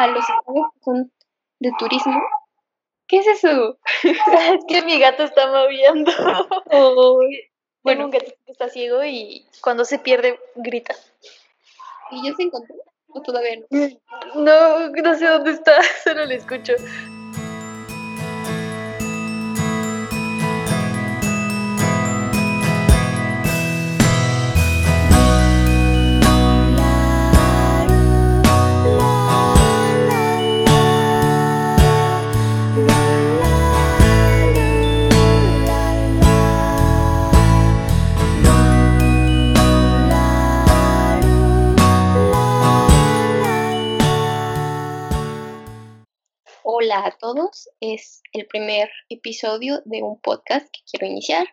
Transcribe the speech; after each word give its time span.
a 0.00 0.06
los 0.06 0.20
estados 0.20 0.66
que 0.74 0.80
son 0.82 1.12
de 1.58 1.72
turismo. 1.78 2.20
¿Qué 3.06 3.18
es 3.18 3.26
eso? 3.26 3.78
es 4.02 4.64
que 4.66 4.82
mi 4.82 4.98
gato 4.98 5.24
está 5.24 5.50
maullando. 5.50 6.10
bueno, 7.82 8.04
un 8.06 8.10
gato 8.10 8.32
que 8.46 8.52
está 8.52 8.68
ciego 8.68 9.04
y 9.04 9.46
cuando 9.60 9.84
se 9.84 9.98
pierde 9.98 10.38
grita. 10.56 10.94
¿Y 12.10 12.24
ya 12.24 12.34
se 12.34 12.44
encontró? 12.44 12.76
¿O 13.08 13.20
todavía 13.20 13.56
no? 13.56 13.88
No, 14.36 14.88
no 14.88 15.14
sé 15.16 15.26
dónde 15.26 15.50
está, 15.50 15.82
solo 16.04 16.24
le 16.24 16.36
escucho. 16.36 16.74
Hola 46.92 47.06
a 47.06 47.16
todos, 47.16 47.68
es 47.78 48.20
el 48.32 48.48
primer 48.48 48.90
episodio 49.08 49.80
de 49.84 50.02
un 50.02 50.20
podcast 50.20 50.66
que 50.72 50.80
quiero 50.90 51.06
iniciar. 51.06 51.46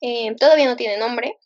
Eh, 0.00 0.34
todavía 0.36 0.64
no 0.64 0.76
tiene 0.76 0.96
nombre. 0.96 1.36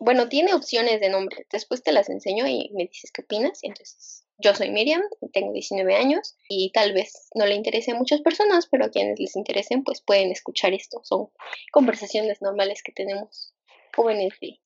Bueno, 0.00 0.26
tiene 0.30 0.54
opciones 0.54 0.98
de 1.02 1.10
nombre. 1.10 1.46
Después 1.52 1.82
te 1.82 1.92
las 1.92 2.08
enseño 2.08 2.46
y 2.46 2.70
me 2.72 2.86
dices 2.86 3.12
qué 3.12 3.20
opinas. 3.20 3.58
Entonces, 3.60 4.24
yo 4.38 4.54
soy 4.54 4.70
Miriam, 4.70 5.02
tengo 5.34 5.52
19 5.52 5.94
años 5.94 6.38
y 6.48 6.72
tal 6.72 6.94
vez 6.94 7.28
no 7.34 7.44
le 7.44 7.54
interese 7.54 7.90
a 7.90 7.96
muchas 7.96 8.22
personas, 8.22 8.66
pero 8.66 8.86
a 8.86 8.90
quienes 8.90 9.20
les 9.20 9.36
interesen, 9.36 9.84
pues 9.84 10.00
pueden 10.00 10.30
escuchar 10.30 10.72
esto. 10.72 11.02
Son 11.04 11.28
conversaciones 11.70 12.40
normales 12.40 12.82
que 12.82 12.92
tenemos 12.92 13.52
jóvenes 13.94 14.32
de 14.40 14.58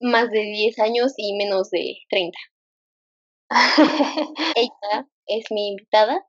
más 0.00 0.30
de 0.30 0.40
10 0.40 0.78
años 0.80 1.14
y 1.16 1.34
menos 1.34 1.70
de 1.70 1.96
30. 2.10 2.38
Ella 4.54 5.08
es 5.26 5.50
mi 5.50 5.68
invitada 5.68 6.26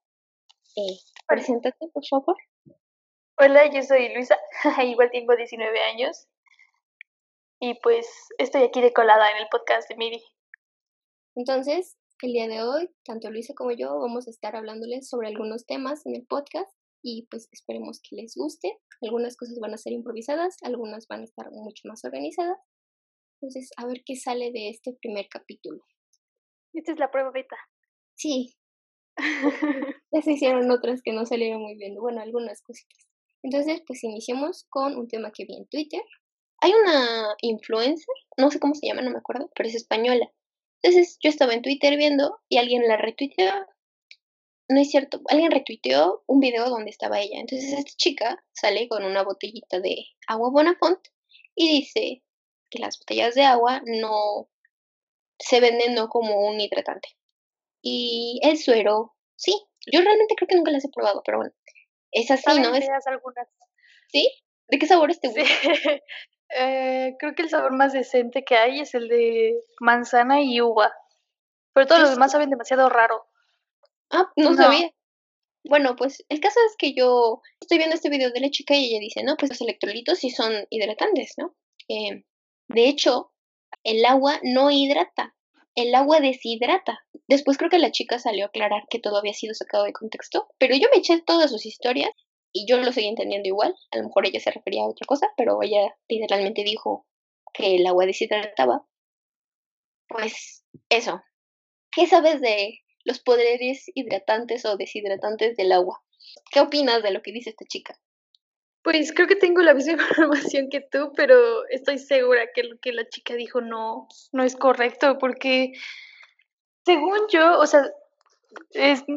eh, 0.76 1.00
preséntate, 1.28 1.88
por 1.94 2.06
favor. 2.06 2.36
Hola, 3.38 3.70
yo 3.74 3.82
soy 3.82 4.14
Luisa, 4.14 4.38
igual 4.84 5.10
tengo 5.12 5.36
19 5.36 5.80
años 5.82 6.28
y 7.60 7.74
pues 7.82 8.08
estoy 8.38 8.64
aquí 8.64 8.82
de 8.82 8.94
colada 8.94 9.32
en 9.32 9.38
el 9.38 9.48
podcast 9.50 9.90
de 9.90 9.96
Miri. 9.96 10.24
Entonces, 11.36 11.98
el 12.22 12.34
día 12.34 12.48
de 12.48 12.64
hoy, 12.64 12.90
tanto 13.04 13.30
Luisa 13.30 13.54
como 13.56 13.72
yo 13.72 14.00
vamos 14.00 14.28
a 14.28 14.30
estar 14.30 14.56
hablándoles 14.56 15.10
sobre 15.10 15.28
algunos 15.28 15.66
temas 15.66 16.06
en 16.06 16.16
el 16.16 16.26
podcast 16.26 16.72
y 17.02 17.28
pues 17.30 17.50
esperemos 17.52 18.02
que 18.02 18.16
les 18.16 18.36
guste. 18.36 18.78
Algunas 19.02 19.36
cosas 19.38 19.60
van 19.60 19.74
a 19.74 19.78
ser 19.78 19.94
improvisadas, 19.94 20.58
algunas 20.64 21.08
van 21.08 21.22
a 21.22 21.26
estar 21.26 21.52
mucho 21.52 21.82
más 21.86 22.04
organizadas. 22.06 22.58
Entonces, 23.42 23.70
a 23.78 23.86
ver 23.86 24.02
qué 24.06 24.16
sale 24.16 24.52
de 24.52 24.70
este 24.70 24.94
primer 24.94 25.28
capítulo. 25.30 25.84
Esta 26.74 26.94
es 26.94 27.00
la 27.00 27.12
prueba 27.12 27.32
beta. 27.32 27.58
Sí, 28.16 28.56
ya 30.12 30.22
se 30.22 30.34
hicieron 30.34 30.70
otras 30.72 31.02
que 31.02 31.14
no 31.14 31.26
salieron 31.26 31.62
muy 31.62 31.76
bien, 31.76 31.96
bueno, 31.96 32.22
algunas 32.22 32.62
cositas. 32.62 33.08
Entonces, 33.44 33.82
pues 33.86 34.04
iniciamos 34.04 34.66
con 34.70 34.98
un 34.98 35.08
tema 35.08 35.32
que 35.32 35.46
vi 35.46 35.56
en 35.56 35.68
Twitter. 35.68 36.02
Hay 36.62 36.72
una 36.74 37.36
influencer, 37.42 38.16
no 38.38 38.50
sé 38.50 38.60
cómo 38.60 38.74
se 38.74 38.88
llama, 38.88 39.02
no 39.02 39.12
me 39.12 39.20
acuerdo, 39.20 39.52
pero 39.56 39.70
es 39.70 39.76
española. 39.76 40.32
Entonces, 40.82 41.18
yo 41.22 41.30
estaba 41.30 41.54
en 41.54 41.62
Twitter 41.62 41.96
viendo 41.98 42.40
y 42.50 42.58
alguien 42.58 42.88
la 42.88 42.98
retuiteó. 42.98 43.52
No 44.68 44.80
es 44.80 44.90
cierto, 44.90 45.22
alguien 45.30 45.52
retuiteó 45.52 46.24
un 46.26 46.40
video 46.40 46.70
donde 46.70 46.90
estaba 46.90 47.20
ella. 47.20 47.40
Entonces, 47.40 47.72
esta 47.72 47.92
chica 47.98 48.44
sale 48.54 48.88
con 48.88 49.04
una 49.04 49.24
botellita 49.24 49.80
de 49.80 50.06
agua 50.28 50.50
Bonafont 50.50 51.00
y 51.54 51.70
dice 51.70 52.24
que 52.70 52.80
las 52.80 52.98
botellas 52.98 53.36
de 53.36 53.44
agua 53.44 53.82
no 53.86 54.50
se 55.40 55.60
venden 55.60 55.94
no 55.94 56.10
como 56.10 56.48
un 56.48 56.60
hidratante, 56.60 57.10
y 57.82 58.40
el 58.44 58.58
suero, 58.58 59.15
sí, 59.36 59.66
yo 59.92 60.02
realmente 60.02 60.36
creo 60.36 60.48
que 60.48 60.56
nunca 60.56 60.72
las 60.72 60.86
he 60.86 60.90
probado, 60.90 61.22
pero 61.26 61.38
bueno, 61.40 61.54
es 62.12 62.32
así, 62.32 62.60
¿no? 62.60 62.74
Es... 62.76 62.88
algunas. 63.08 63.48
¿Sí? 64.08 64.32
¿De 64.68 64.80
qué 64.80 64.88
sabores 64.88 65.20
te 65.20 65.28
gustan? 65.28 65.46
eh, 66.58 67.16
creo 67.20 67.36
que 67.36 67.44
el 67.44 67.50
sabor 67.50 67.74
más 67.74 67.94
decente 67.94 68.44
que 68.44 68.56
hay 68.56 68.80
es 68.80 68.94
el 68.94 69.08
de 69.08 69.60
manzana 69.80 70.42
y 70.42 70.62
uva, 70.62 70.94
pero 71.74 71.88
todos 71.88 72.02
los 72.02 72.12
demás 72.12 72.32
saben 72.32 72.50
demasiado 72.50 72.90
raro. 72.90 73.28
Ah, 74.10 74.32
no, 74.36 74.54
sabía. 74.54 74.92
Bueno, 75.68 75.96
pues 75.96 76.24
el 76.30 76.40
caso 76.40 76.60
es 76.68 76.76
que 76.78 76.94
yo 76.94 77.42
estoy 77.60 77.80
viendo 77.80 77.96
este 77.96 78.10
video 78.10 78.32
de 78.32 78.40
la 78.40 78.50
chica 78.50 78.76
y 78.76 78.86
ella 78.86 79.00
dice, 79.00 79.24
no, 79.24 79.36
pues 79.36 79.50
los 79.50 79.62
electrolitos 79.62 80.20
sí 80.20 80.30
son 80.30 80.54
hidratantes, 80.70 81.34
¿no? 81.38 81.56
Eh, 81.90 82.24
de 82.68 82.88
hecho, 82.88 83.32
el 83.84 84.06
agua 84.06 84.40
no 84.44 84.70
hidrata, 84.72 85.35
el 85.76 85.94
agua 85.94 86.20
deshidrata. 86.20 87.06
Después 87.28 87.58
creo 87.58 87.70
que 87.70 87.80
la 87.80 87.92
chica 87.92 88.20
salió 88.20 88.46
a 88.46 88.48
aclarar 88.48 88.84
que 88.90 89.00
todo 89.00 89.18
había 89.18 89.34
sido 89.34 89.54
sacado 89.54 89.84
de 89.84 89.94
contexto, 89.94 90.48
pero 90.58 90.76
yo 90.76 90.88
me 90.92 91.00
eché 91.00 91.22
todas 91.22 91.52
sus 91.52 91.66
historias 91.66 92.10
y 92.54 92.66
yo 92.68 92.78
lo 92.78 92.92
seguí 92.94 93.08
entendiendo 93.08 93.48
igual. 93.48 93.76
A 93.92 93.98
lo 93.98 94.04
mejor 94.04 94.26
ella 94.26 94.40
se 94.40 94.52
refería 94.52 94.84
a 94.84 94.88
otra 94.88 95.06
cosa, 95.06 95.28
pero 95.36 95.62
ella 95.62 95.96
literalmente 96.08 96.64
dijo 96.64 97.06
que 97.54 97.76
el 97.76 97.86
agua 97.86 98.06
deshidrataba. 98.06 98.86
Pues 100.08 100.66
eso. 100.90 101.22
¿Qué 101.92 102.08
sabes 102.08 102.42
de 102.42 102.80
los 103.04 103.20
poderes 103.20 103.86
hidratantes 103.94 104.66
o 104.66 104.78
deshidratantes 104.78 105.58
del 105.58 105.72
agua? 105.72 106.02
¿Qué 106.52 106.62
opinas 106.62 107.04
de 107.04 107.12
lo 107.12 107.22
que 107.22 107.32
dice 107.32 107.50
esta 107.50 107.66
chica? 107.66 108.00
Pues 108.86 109.12
creo 109.14 109.28
que 109.28 109.36
tengo 109.36 109.64
la 109.64 109.74
misma 109.74 109.94
información 110.10 110.70
que 110.70 110.80
tú, 110.80 111.12
pero 111.16 111.68
estoy 111.70 111.98
segura 111.98 112.52
que 112.54 112.64
lo 112.64 112.78
que 112.80 112.94
la 112.94 113.10
chica 113.10 113.34
dijo 113.34 113.60
no, 113.60 114.08
no 114.32 114.44
es 114.44 114.56
correcto, 114.56 115.18
porque 115.18 115.74
según 116.86 117.20
yo, 117.30 117.58
o 117.60 117.66
sea, 117.66 117.84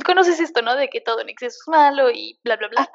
conoces 0.06 0.40
esto, 0.40 0.62
¿no? 0.62 0.74
De 0.74 0.88
que 0.88 1.02
todo 1.02 1.20
en 1.20 1.28
exceso 1.28 1.58
es 1.60 1.68
malo 1.68 2.10
y 2.10 2.40
bla, 2.42 2.56
bla, 2.56 2.68
bla. 2.68 2.90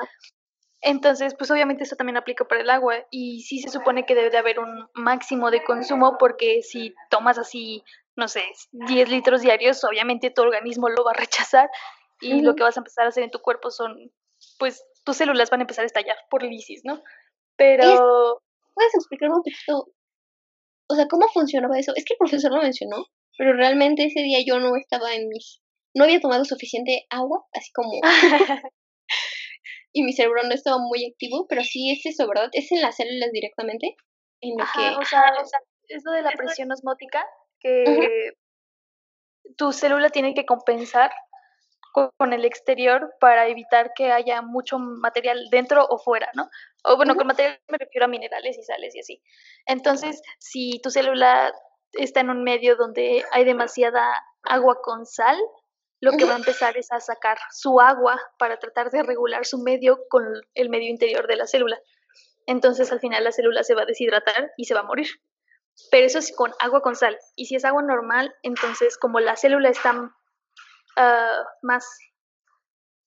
Entonces, 0.81 1.35
pues 1.37 1.51
obviamente 1.51 1.83
eso 1.83 1.95
también 1.95 2.17
aplica 2.17 2.43
para 2.45 2.61
el 2.61 2.69
agua 2.71 3.05
y 3.11 3.43
sí 3.43 3.59
se 3.59 3.69
supone 3.69 4.07
que 4.07 4.15
debe 4.15 4.31
de 4.31 4.39
haber 4.39 4.57
un 4.57 4.89
máximo 4.95 5.51
de 5.51 5.63
consumo 5.63 6.17
porque 6.17 6.63
si 6.63 6.95
tomas 7.11 7.37
así, 7.37 7.83
no 8.15 8.27
sé, 8.27 8.43
10 8.71 9.09
litros 9.09 9.41
diarios, 9.41 9.83
obviamente 9.83 10.31
tu 10.31 10.41
organismo 10.41 10.89
lo 10.89 11.03
va 11.03 11.11
a 11.11 11.19
rechazar 11.19 11.69
y 12.19 12.41
lo 12.41 12.55
que 12.55 12.63
vas 12.63 12.77
a 12.77 12.79
empezar 12.79 13.05
a 13.05 13.09
hacer 13.09 13.23
en 13.23 13.31
tu 13.31 13.39
cuerpo 13.39 13.69
son, 13.69 14.11
pues, 14.57 14.83
tus 15.03 15.17
células 15.17 15.49
van 15.49 15.61
a 15.61 15.63
empezar 15.63 15.83
a 15.83 15.87
estallar 15.87 16.17
por 16.29 16.43
lisis, 16.43 16.81
¿no? 16.83 17.01
Pero... 17.57 18.41
¿Puedes 18.73 18.95
explicarme 18.95 19.35
un 19.35 19.43
poquito? 19.43 19.93
O 20.89 20.95
sea, 20.95 21.07
¿cómo 21.07 21.27
funcionaba 21.27 21.77
eso? 21.77 21.93
Es 21.95 22.05
que 22.05 22.13
el 22.13 22.17
profesor 22.17 22.51
lo 22.51 22.61
mencionó, 22.61 23.05
pero 23.37 23.53
realmente 23.53 24.05
ese 24.05 24.21
día 24.21 24.39
yo 24.45 24.59
no 24.59 24.75
estaba 24.75 25.13
en 25.13 25.27
mis... 25.27 25.61
No 25.93 26.05
había 26.05 26.19
tomado 26.19 26.43
suficiente 26.45 27.05
agua, 27.09 27.45
así 27.53 27.71
como... 27.73 27.91
y 29.93 30.03
mi 30.03 30.13
cerebro 30.13 30.41
no 30.43 30.53
estaba 30.53 30.77
muy 30.79 31.05
activo, 31.05 31.45
pero 31.47 31.63
sí 31.63 31.91
es 31.91 32.05
eso, 32.05 32.27
¿verdad? 32.27 32.49
Es 32.51 32.71
en 32.71 32.81
las 32.81 32.95
células 32.95 33.31
directamente. 33.31 33.95
En 34.41 34.57
lo 34.57 34.65
que... 34.65 34.89
o, 34.97 35.05
sea, 35.05 35.21
o 35.39 35.45
sea, 35.45 35.59
es 35.87 36.01
lo 36.03 36.13
de 36.13 36.23
la 36.23 36.31
presión 36.31 36.71
osmótica, 36.71 37.23
que 37.59 38.31
tu 39.57 39.71
célula 39.71 40.09
tiene 40.09 40.33
que 40.33 40.45
compensar 40.45 41.11
con 41.93 42.33
el 42.33 42.43
exterior 42.43 43.13
para 43.19 43.47
evitar 43.47 43.91
que 43.95 44.11
haya 44.11 44.41
mucho 44.41 44.79
material 44.79 45.47
dentro 45.51 45.85
o 45.87 45.99
fuera, 45.99 46.29
¿no? 46.33 46.49
O 46.83 46.97
bueno, 46.97 47.15
con 47.15 47.27
material 47.27 47.59
me 47.69 47.77
refiero 47.77 48.05
a 48.05 48.09
minerales 48.09 48.57
y 48.57 48.63
sales 48.63 48.95
y 48.95 48.99
así. 48.99 49.21
Entonces, 49.65 50.21
si 50.39 50.81
tu 50.81 50.89
célula 50.89 51.53
está 51.93 52.21
en 52.21 52.31
un 52.31 52.43
medio 52.43 52.75
donde 52.75 53.23
hay 53.31 53.45
demasiada 53.45 54.11
agua 54.43 54.79
con 54.81 55.05
sal, 55.05 55.37
lo 56.01 56.11
que 56.11 56.25
va 56.25 56.33
a 56.33 56.37
empezar 56.37 56.75
es 56.75 56.91
a 56.91 56.99
sacar 56.99 57.37
su 57.51 57.79
agua 57.79 58.19
para 58.37 58.57
tratar 58.57 58.89
de 58.89 59.03
regular 59.03 59.45
su 59.45 59.59
medio 59.59 59.99
con 60.09 60.25
el 60.53 60.69
medio 60.69 60.89
interior 60.89 61.27
de 61.27 61.37
la 61.37 61.47
célula. 61.47 61.79
Entonces, 62.45 62.91
al 62.91 62.99
final 62.99 63.23
la 63.23 63.31
célula 63.31 63.63
se 63.63 63.75
va 63.75 63.83
a 63.83 63.85
deshidratar 63.85 64.51
y 64.57 64.65
se 64.65 64.73
va 64.73 64.81
a 64.81 64.83
morir. 64.83 65.07
Pero 65.91 66.05
eso 66.05 66.19
es 66.19 66.35
con 66.35 66.51
agua 66.59 66.81
con 66.81 66.95
sal. 66.95 67.17
Y 67.35 67.45
si 67.45 67.55
es 67.55 67.63
agua 67.63 67.83
normal, 67.83 68.35
entonces 68.43 68.97
como 68.97 69.19
la 69.19 69.35
célula 69.37 69.69
está 69.69 70.13
Ah, 70.95 71.43
más 71.61 71.85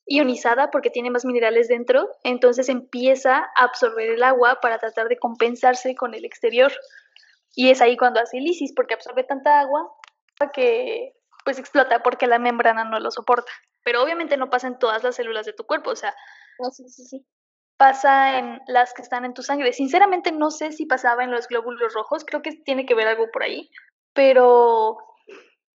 ionizada 0.06 0.71
porque 0.71 0.91
tiene 0.91 1.11
más 1.11 1.25
minerales 1.25 1.69
dentro, 1.69 2.09
entonces 2.23 2.69
empieza 2.69 3.38
a 3.56 3.65
absorber 3.65 4.11
el 4.11 4.23
agua 4.23 4.61
para 4.61 4.79
tratar 4.79 5.09
de 5.09 5.19
compensarse 5.19 5.94
con 5.97 6.15
el 6.15 6.25
exterior. 6.25 6.73
Y 7.55 7.71
es 7.71 7.81
ahí 7.81 7.97
cuando 7.97 8.21
hace 8.21 8.38
lisis, 8.38 8.73
porque 8.75 8.94
absorbe 8.94 9.25
tanta 9.25 9.61
agua 9.61 9.91
que 10.53 11.15
pues 11.44 11.59
explota 11.59 12.03
porque 12.03 12.27
la 12.27 12.38
membrana 12.38 12.85
no 12.85 13.00
lo 13.00 13.11
soporta. 13.11 13.50
Pero 13.85 14.03
obviamente 14.03 14.37
no 14.37 14.50
pasa 14.50 14.67
en 14.67 14.79
todas 14.79 15.03
las 15.03 15.17
células 15.17 15.47
de 15.47 15.53
tu 15.53 15.65
cuerpo, 15.65 15.91
o 15.91 15.97
sea, 15.97 16.15
pasa 17.77 18.38
en 18.38 18.61
las 18.67 18.93
que 18.94 19.03
están 19.03 19.25
en 19.25 19.35
tu 19.35 19.43
sangre. 19.43 19.73
Sinceramente 19.73 20.33
no 20.33 20.50
sé 20.50 20.73
si 20.73 20.87
pasaba 20.87 21.25
en 21.25 21.31
los 21.31 21.49
glóbulos 21.49 21.94
rojos, 21.94 22.25
creo 22.25 22.43
que 22.43 22.53
tiene 22.53 22.85
que 22.85 22.94
ver 22.94 23.09
algo 23.09 23.31
por 23.33 23.44
ahí, 23.44 23.71
pero 24.12 24.99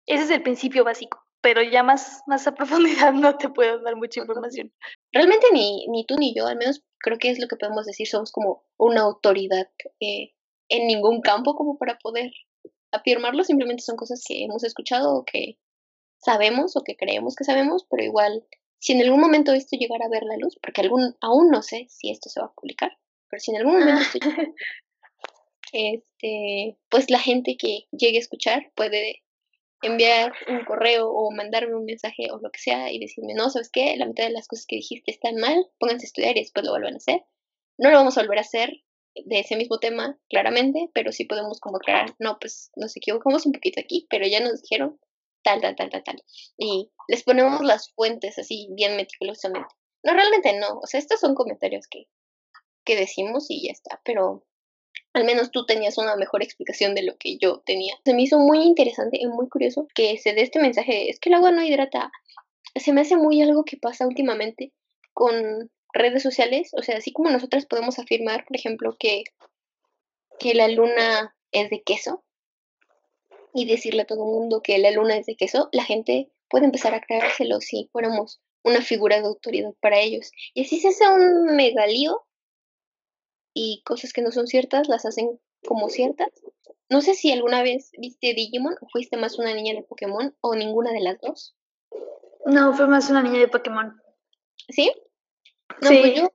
ese 0.05 0.23
es 0.23 0.29
el 0.31 0.43
principio 0.43 0.83
básico 0.83 1.28
pero 1.41 1.61
ya 1.63 1.83
más, 1.83 2.21
más 2.27 2.47
a 2.47 2.53
profundidad 2.55 3.13
no 3.13 3.37
te 3.37 3.49
puedo 3.49 3.79
dar 3.81 3.95
mucha 3.95 4.21
información. 4.21 4.71
Realmente 5.11 5.47
ni, 5.53 5.87
ni 5.87 6.05
tú 6.05 6.15
ni 6.17 6.33
yo, 6.35 6.47
al 6.47 6.57
menos 6.57 6.83
creo 6.99 7.17
que 7.17 7.29
es 7.29 7.39
lo 7.39 7.47
que 7.47 7.55
podemos 7.55 7.85
decir, 7.85 8.07
somos 8.07 8.31
como 8.31 8.63
una 8.77 9.01
autoridad 9.01 9.69
eh, 9.99 10.33
en 10.69 10.87
ningún 10.87 11.21
campo 11.21 11.55
como 11.55 11.77
para 11.77 11.97
poder 11.97 12.31
afirmarlo, 12.91 13.43
simplemente 13.43 13.83
son 13.83 13.95
cosas 13.95 14.23
que 14.27 14.43
hemos 14.43 14.63
escuchado 14.63 15.15
o 15.15 15.25
que 15.25 15.57
sabemos 16.17 16.75
o 16.75 16.83
que 16.83 16.95
creemos 16.95 17.35
que 17.35 17.43
sabemos, 17.43 17.85
pero 17.89 18.03
igual, 18.03 18.45
si 18.79 18.93
en 18.93 19.01
algún 19.01 19.21
momento 19.21 19.53
esto 19.53 19.77
llegara 19.77 20.05
a 20.05 20.09
ver 20.09 20.23
la 20.23 20.37
luz, 20.37 20.57
porque 20.61 20.81
algún, 20.81 21.15
aún 21.21 21.49
no 21.49 21.61
sé 21.61 21.85
si 21.89 22.09
esto 22.09 22.29
se 22.29 22.39
va 22.39 22.47
a 22.47 22.53
publicar, 22.53 22.97
pero 23.29 23.39
si 23.39 23.51
en 23.51 23.57
algún 23.57 23.79
momento 23.79 24.01
esto 24.01 24.19
este, 25.71 26.77
pues 26.89 27.09
la 27.09 27.19
gente 27.19 27.55
que 27.57 27.87
llegue 27.91 28.17
a 28.17 28.21
escuchar 28.21 28.71
puede 28.75 29.23
enviar 29.81 30.33
un 30.47 30.65
correo 30.65 31.09
o 31.09 31.31
mandarme 31.31 31.75
un 31.75 31.85
mensaje 31.85 32.27
o 32.31 32.39
lo 32.39 32.51
que 32.51 32.59
sea 32.59 32.91
y 32.91 32.99
decirme, 32.99 33.33
no, 33.33 33.49
¿sabes 33.49 33.69
qué? 33.71 33.95
La 33.97 34.05
mitad 34.05 34.25
de 34.25 34.31
las 34.31 34.47
cosas 34.47 34.65
que 34.67 34.77
dijiste 34.77 35.11
están 35.11 35.35
mal, 35.35 35.65
pónganse 35.79 36.05
a 36.05 36.07
estudiar 36.07 36.37
y 36.37 36.41
después 36.41 36.65
lo 36.65 36.71
vuelvan 36.71 36.95
a 36.95 36.97
hacer. 36.97 37.23
No 37.77 37.89
lo 37.89 37.97
vamos 37.97 38.17
a 38.17 38.21
volver 38.21 38.39
a 38.39 38.41
hacer 38.41 38.83
de 39.15 39.39
ese 39.39 39.55
mismo 39.55 39.79
tema, 39.79 40.19
claramente, 40.29 40.89
pero 40.93 41.11
sí 41.11 41.25
podemos 41.25 41.59
como 41.59 41.77
aclarar, 41.77 42.15
no, 42.19 42.37
pues 42.39 42.71
nos 42.75 42.95
equivocamos 42.95 43.45
un 43.45 43.53
poquito 43.53 43.79
aquí, 43.79 44.07
pero 44.09 44.25
ya 44.27 44.39
nos 44.39 44.61
dijeron 44.61 44.99
tal, 45.43 45.61
tal, 45.61 45.75
tal, 45.75 45.89
tal, 45.89 46.03
tal. 46.03 46.23
Y 46.57 46.91
les 47.07 47.23
ponemos 47.23 47.61
las 47.61 47.91
fuentes 47.93 48.37
así 48.37 48.69
bien 48.71 48.95
meticulosamente. 48.95 49.73
No, 50.03 50.13
realmente 50.13 50.57
no, 50.57 50.79
o 50.81 50.87
sea, 50.87 50.99
estos 50.99 51.19
son 51.19 51.35
comentarios 51.35 51.87
que, 51.89 52.05
que 52.85 52.95
decimos 52.95 53.47
y 53.49 53.67
ya 53.67 53.71
está, 53.71 54.01
pero 54.05 54.45
al 55.13 55.25
menos 55.25 55.51
tú 55.51 55.65
tenías 55.65 55.97
una 55.97 56.15
mejor 56.15 56.43
explicación 56.43 56.95
de 56.95 57.03
lo 57.03 57.17
que 57.17 57.37
yo 57.37 57.61
tenía. 57.65 57.95
Se 58.05 58.13
me 58.13 58.21
hizo 58.21 58.39
muy 58.39 58.59
interesante 58.63 59.17
y 59.19 59.27
muy 59.27 59.49
curioso 59.49 59.87
que 59.93 60.17
se 60.17 60.33
dé 60.33 60.41
este 60.41 60.59
mensaje, 60.59 61.09
es 61.09 61.19
que 61.19 61.29
el 61.29 61.35
agua 61.35 61.51
no 61.51 61.63
hidrata. 61.63 62.11
Se 62.75 62.93
me 62.93 63.01
hace 63.01 63.15
muy 63.15 63.41
algo 63.41 63.65
que 63.65 63.77
pasa 63.77 64.07
últimamente 64.07 64.71
con 65.13 65.71
redes 65.91 66.21
sociales, 66.21 66.71
o 66.73 66.83
sea, 66.83 66.97
así 66.97 67.11
como 67.11 67.31
nosotras 67.31 67.65
podemos 67.65 67.97
afirmar, 67.97 68.45
por 68.45 68.55
ejemplo, 68.55 68.95
que, 68.99 69.23
que 70.39 70.53
la 70.53 70.67
luna 70.67 71.35
es 71.51 71.69
de 71.69 71.81
queso 71.81 72.23
y 73.53 73.65
decirle 73.65 74.03
a 74.03 74.05
todo 74.05 74.23
el 74.25 74.31
mundo 74.31 74.61
que 74.61 74.77
la 74.77 74.91
luna 74.91 75.17
es 75.17 75.25
de 75.25 75.35
queso, 75.35 75.69
la 75.71 75.83
gente 75.83 76.29
puede 76.47 76.65
empezar 76.65 76.93
a 76.93 77.01
creárselo 77.01 77.59
si 77.59 77.89
fuéramos 77.91 78.39
una 78.63 78.81
figura 78.81 79.19
de 79.19 79.27
autoridad 79.27 79.73
para 79.81 79.99
ellos. 79.99 80.31
Y 80.53 80.61
así 80.61 80.79
se 80.79 80.89
hace 80.89 81.07
un 81.07 81.55
megalío 81.55 82.21
y 83.61 83.81
cosas 83.83 84.13
que 84.13 84.21
no 84.21 84.31
son 84.31 84.47
ciertas 84.47 84.87
las 84.87 85.05
hacen 85.05 85.37
como 85.67 85.89
ciertas. 85.89 86.29
No 86.89 87.01
sé 87.01 87.13
si 87.13 87.29
alguna 87.33 87.61
vez 87.61 87.91
viste 87.97 88.33
Digimon 88.33 88.75
o 88.79 88.87
fuiste 88.87 89.17
más 89.17 89.37
una 89.37 89.53
niña 89.53 89.73
de 89.73 89.83
Pokémon 89.83 90.33
o 90.39 90.55
ninguna 90.55 90.93
de 90.93 91.01
las 91.01 91.19
dos. 91.19 91.57
No, 92.45 92.73
fue 92.73 92.87
más 92.87 93.09
una 93.09 93.21
niña 93.21 93.39
de 93.39 93.49
Pokémon. 93.49 94.01
¿Sí? 94.69 94.93
No, 95.81 95.89
pues 95.89 96.15
yo, 96.15 96.31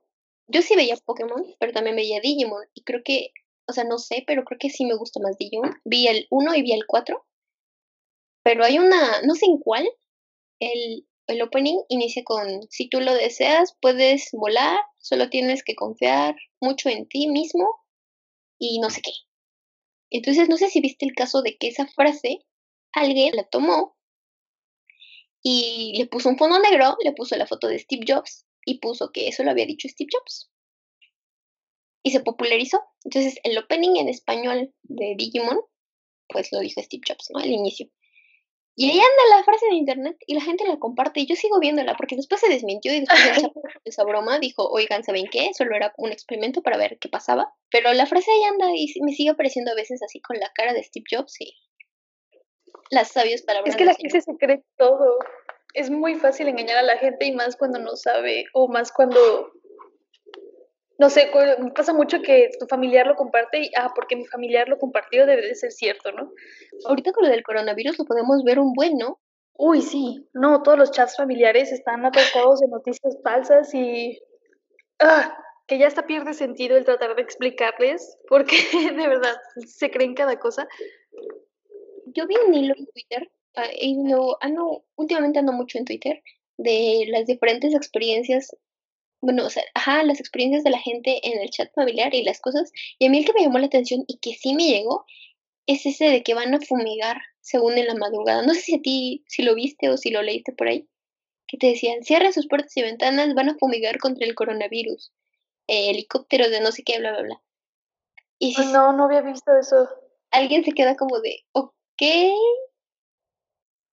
yo 0.49 0.61
sí 0.61 0.75
veía 0.75 0.95
Pokémon, 1.03 1.43
pero 1.59 1.71
también 1.71 1.95
veía 1.95 2.21
Digimon. 2.21 2.63
Y 2.75 2.83
creo 2.83 3.01
que, 3.03 3.31
o 3.67 3.73
sea, 3.73 3.85
no 3.85 3.97
sé, 3.97 4.23
pero 4.27 4.43
creo 4.45 4.59
que 4.59 4.69
sí 4.69 4.85
me 4.85 4.95
gusta 4.95 5.19
más 5.19 5.35
Digimon. 5.39 5.73
Vi 5.83 6.07
el 6.07 6.27
1 6.29 6.55
y 6.55 6.61
vi 6.61 6.73
el 6.73 6.85
4. 6.85 7.25
Pero 8.43 8.63
hay 8.63 8.77
una, 8.77 9.23
no 9.23 9.33
sé 9.33 9.47
en 9.47 9.57
cuál, 9.57 9.89
el, 10.59 11.07
el 11.27 11.41
opening 11.41 11.79
inicia 11.89 12.23
con, 12.23 12.63
si 12.69 12.89
tú 12.89 13.01
lo 13.01 13.13
deseas, 13.13 13.75
puedes 13.81 14.29
volar, 14.31 14.79
solo 14.99 15.29
tienes 15.29 15.63
que 15.63 15.75
confiar 15.75 16.35
mucho 16.59 16.89
en 16.89 17.07
ti 17.07 17.27
mismo 17.27 17.67
y 18.59 18.79
no 18.79 18.89
sé 18.89 19.01
qué. 19.01 19.11
Entonces, 20.09 20.49
no 20.49 20.57
sé 20.57 20.69
si 20.69 20.81
viste 20.81 21.05
el 21.05 21.13
caso 21.13 21.41
de 21.41 21.57
que 21.57 21.67
esa 21.67 21.87
frase 21.87 22.45
alguien 22.93 23.35
la 23.35 23.43
tomó 23.43 23.97
y 25.41 25.93
le 25.97 26.07
puso 26.07 26.29
un 26.29 26.37
fondo 26.37 26.59
negro, 26.59 26.95
le 27.03 27.11
puso 27.11 27.35
la 27.35 27.47
foto 27.47 27.67
de 27.67 27.79
Steve 27.79 28.05
Jobs 28.07 28.45
y 28.65 28.79
puso 28.79 29.11
que 29.11 29.27
eso 29.27 29.43
lo 29.43 29.51
había 29.51 29.65
dicho 29.65 29.87
Steve 29.87 30.09
Jobs. 30.11 30.49
Y 32.03 32.11
se 32.11 32.19
popularizó. 32.19 32.81
Entonces, 33.03 33.35
el 33.43 33.57
opening 33.57 33.97
en 33.97 34.09
español 34.09 34.73
de 34.83 35.15
Digimon, 35.17 35.59
pues 36.27 36.51
lo 36.51 36.59
dijo 36.59 36.81
Steve 36.81 37.03
Jobs, 37.07 37.29
¿no? 37.31 37.39
Al 37.39 37.51
inicio. 37.51 37.89
Y 38.77 38.89
ahí 38.89 38.97
anda 38.97 39.37
la 39.37 39.43
frase 39.43 39.65
en 39.67 39.75
internet 39.75 40.17
y 40.27 40.35
la 40.35 40.41
gente 40.41 40.67
la 40.67 40.77
comparte 40.77 41.21
y 41.21 41.25
yo 41.25 41.35
sigo 41.35 41.59
viéndola 41.59 41.95
porque 41.95 42.17
después 42.17 42.41
se 42.41 42.49
desmintió 42.49 42.93
y 42.93 42.99
después 42.99 43.41
de 43.41 43.51
esa 43.85 44.03
broma 44.03 44.37
dijo, 44.39 44.67
oigan, 44.69 45.03
¿saben 45.05 45.27
qué? 45.31 45.51
Solo 45.53 45.75
era 45.77 45.93
un 45.97 46.11
experimento 46.11 46.61
para 46.61 46.77
ver 46.77 46.97
qué 46.99 47.07
pasaba. 47.07 47.53
Pero 47.71 47.93
la 47.93 48.05
frase 48.05 48.31
ahí 48.31 48.43
anda 48.43 48.67
y 48.75 48.87
me 49.01 49.13
sigue 49.13 49.29
apareciendo 49.29 49.71
a 49.71 49.75
veces 49.75 50.03
así 50.03 50.19
con 50.19 50.37
la 50.39 50.51
cara 50.53 50.73
de 50.73 50.83
Steve 50.83 51.05
Jobs 51.09 51.39
y 51.39 51.55
las 52.91 53.11
sabias 53.11 53.43
palabras. 53.43 53.73
Es 53.73 53.77
que 53.77 53.85
la 53.85 53.95
gente 53.95 54.19
se 54.19 54.35
cree 54.37 54.63
todo. 54.77 55.19
Es 55.73 55.89
muy 55.89 56.15
fácil 56.15 56.49
engañar 56.49 56.77
a 56.77 56.83
la 56.83 56.97
gente 56.97 57.25
y 57.25 57.31
más 57.31 57.55
cuando 57.55 57.79
no 57.79 57.95
sabe 57.95 58.45
o 58.53 58.67
más 58.67 58.91
cuando 58.91 59.51
no 60.97 61.09
sé, 61.09 61.29
pasa 61.75 61.93
mucho 61.93 62.21
que 62.21 62.51
tu 62.59 62.67
familiar 62.67 63.05
lo 63.05 63.15
comparte 63.15 63.59
y, 63.59 63.71
ah, 63.77 63.91
porque 63.93 64.15
mi 64.15 64.25
familiar 64.25 64.69
lo 64.69 64.77
compartió 64.77 65.25
debe 65.25 65.41
de 65.41 65.55
ser 65.55 65.71
cierto, 65.71 66.11
¿no? 66.11 66.31
Ahorita 66.85 67.11
con 67.11 67.25
lo 67.25 67.29
del 67.29 67.43
coronavirus 67.43 67.99
lo 67.99 68.05
podemos 68.05 68.43
ver 68.43 68.59
un 68.59 68.73
buen, 68.73 68.97
¿no? 68.97 69.19
Uy, 69.57 69.81
sí, 69.81 70.27
no, 70.33 70.63
todos 70.63 70.77
los 70.77 70.91
chats 70.91 71.17
familiares 71.17 71.71
están 71.71 72.05
atrapados 72.05 72.59
de 72.59 72.67
noticias 72.67 73.17
falsas 73.23 73.73
y... 73.73 74.19
Ah, 74.99 75.37
que 75.67 75.79
ya 75.79 75.87
hasta 75.87 76.05
pierde 76.05 76.33
sentido 76.33 76.77
el 76.77 76.85
tratar 76.85 77.15
de 77.15 77.21
explicarles, 77.23 78.17
porque 78.27 78.55
de 78.95 79.07
verdad 79.07 79.35
se 79.65 79.89
creen 79.89 80.13
cada 80.13 80.39
cosa. 80.39 80.67
Yo 82.07 82.27
vi 82.27 82.35
un 82.47 82.53
hilo 82.53 82.75
en 82.77 82.85
Twitter, 82.85 83.31
ah, 83.55 83.67
y 83.79 83.97
no, 83.97 84.37
ando, 84.41 84.85
últimamente 84.95 85.39
ando 85.39 85.51
mucho 85.51 85.77
en 85.77 85.85
Twitter, 85.85 86.21
de 86.57 87.05
las 87.09 87.25
diferentes 87.25 87.73
experiencias 87.73 88.55
bueno, 89.21 89.45
o 89.45 89.49
sea, 89.49 89.63
ajá, 89.73 90.03
las 90.03 90.19
experiencias 90.19 90.63
de 90.63 90.69
la 90.69 90.79
gente 90.79 91.19
en 91.27 91.41
el 91.41 91.49
chat 91.49 91.73
familiar 91.73 92.13
y 92.13 92.23
las 92.23 92.39
cosas. 92.39 92.71
Y 92.99 93.07
a 93.07 93.09
mí 93.09 93.19
el 93.19 93.25
que 93.25 93.33
me 93.33 93.41
llamó 93.41 93.59
la 93.59 93.67
atención 93.67 94.03
y 94.07 94.17
que 94.19 94.33
sí 94.33 94.53
me 94.53 94.67
llegó 94.67 95.05
es 95.67 95.85
ese 95.85 96.05
de 96.05 96.23
que 96.23 96.33
van 96.33 96.53
a 96.53 96.61
fumigar 96.61 97.17
según 97.41 97.77
en 97.77 97.87
la 97.87 97.95
madrugada. 97.95 98.43
No 98.43 98.53
sé 98.53 98.61
si 98.61 98.75
a 98.75 98.81
ti, 98.81 99.23
si 99.27 99.43
lo 99.43 99.55
viste 99.55 99.89
o 99.89 99.97
si 99.97 100.11
lo 100.11 100.21
leíste 100.21 100.51
por 100.51 100.67
ahí, 100.67 100.87
que 101.47 101.57
te 101.57 101.67
decían, 101.67 102.03
cierren 102.03 102.33
sus 102.33 102.47
puertas 102.47 102.75
y 102.77 102.81
ventanas, 102.81 103.33
van 103.33 103.49
a 103.49 103.57
fumigar 103.57 103.97
contra 103.99 104.25
el 104.25 104.35
coronavirus. 104.35 105.11
Eh, 105.67 105.89
helicópteros 105.89 106.51
de 106.51 106.61
no 106.61 106.71
sé 106.71 106.83
qué, 106.83 106.99
bla, 106.99 107.11
bla, 107.11 107.21
bla. 107.23 107.41
Y 108.37 108.55
no, 108.71 108.93
no 108.93 109.05
había 109.05 109.21
visto 109.21 109.55
eso. 109.57 109.89
Alguien 110.31 110.63
se 110.63 110.73
queda 110.73 110.95
como 110.95 111.19
de, 111.19 111.43
ok. 111.53 112.01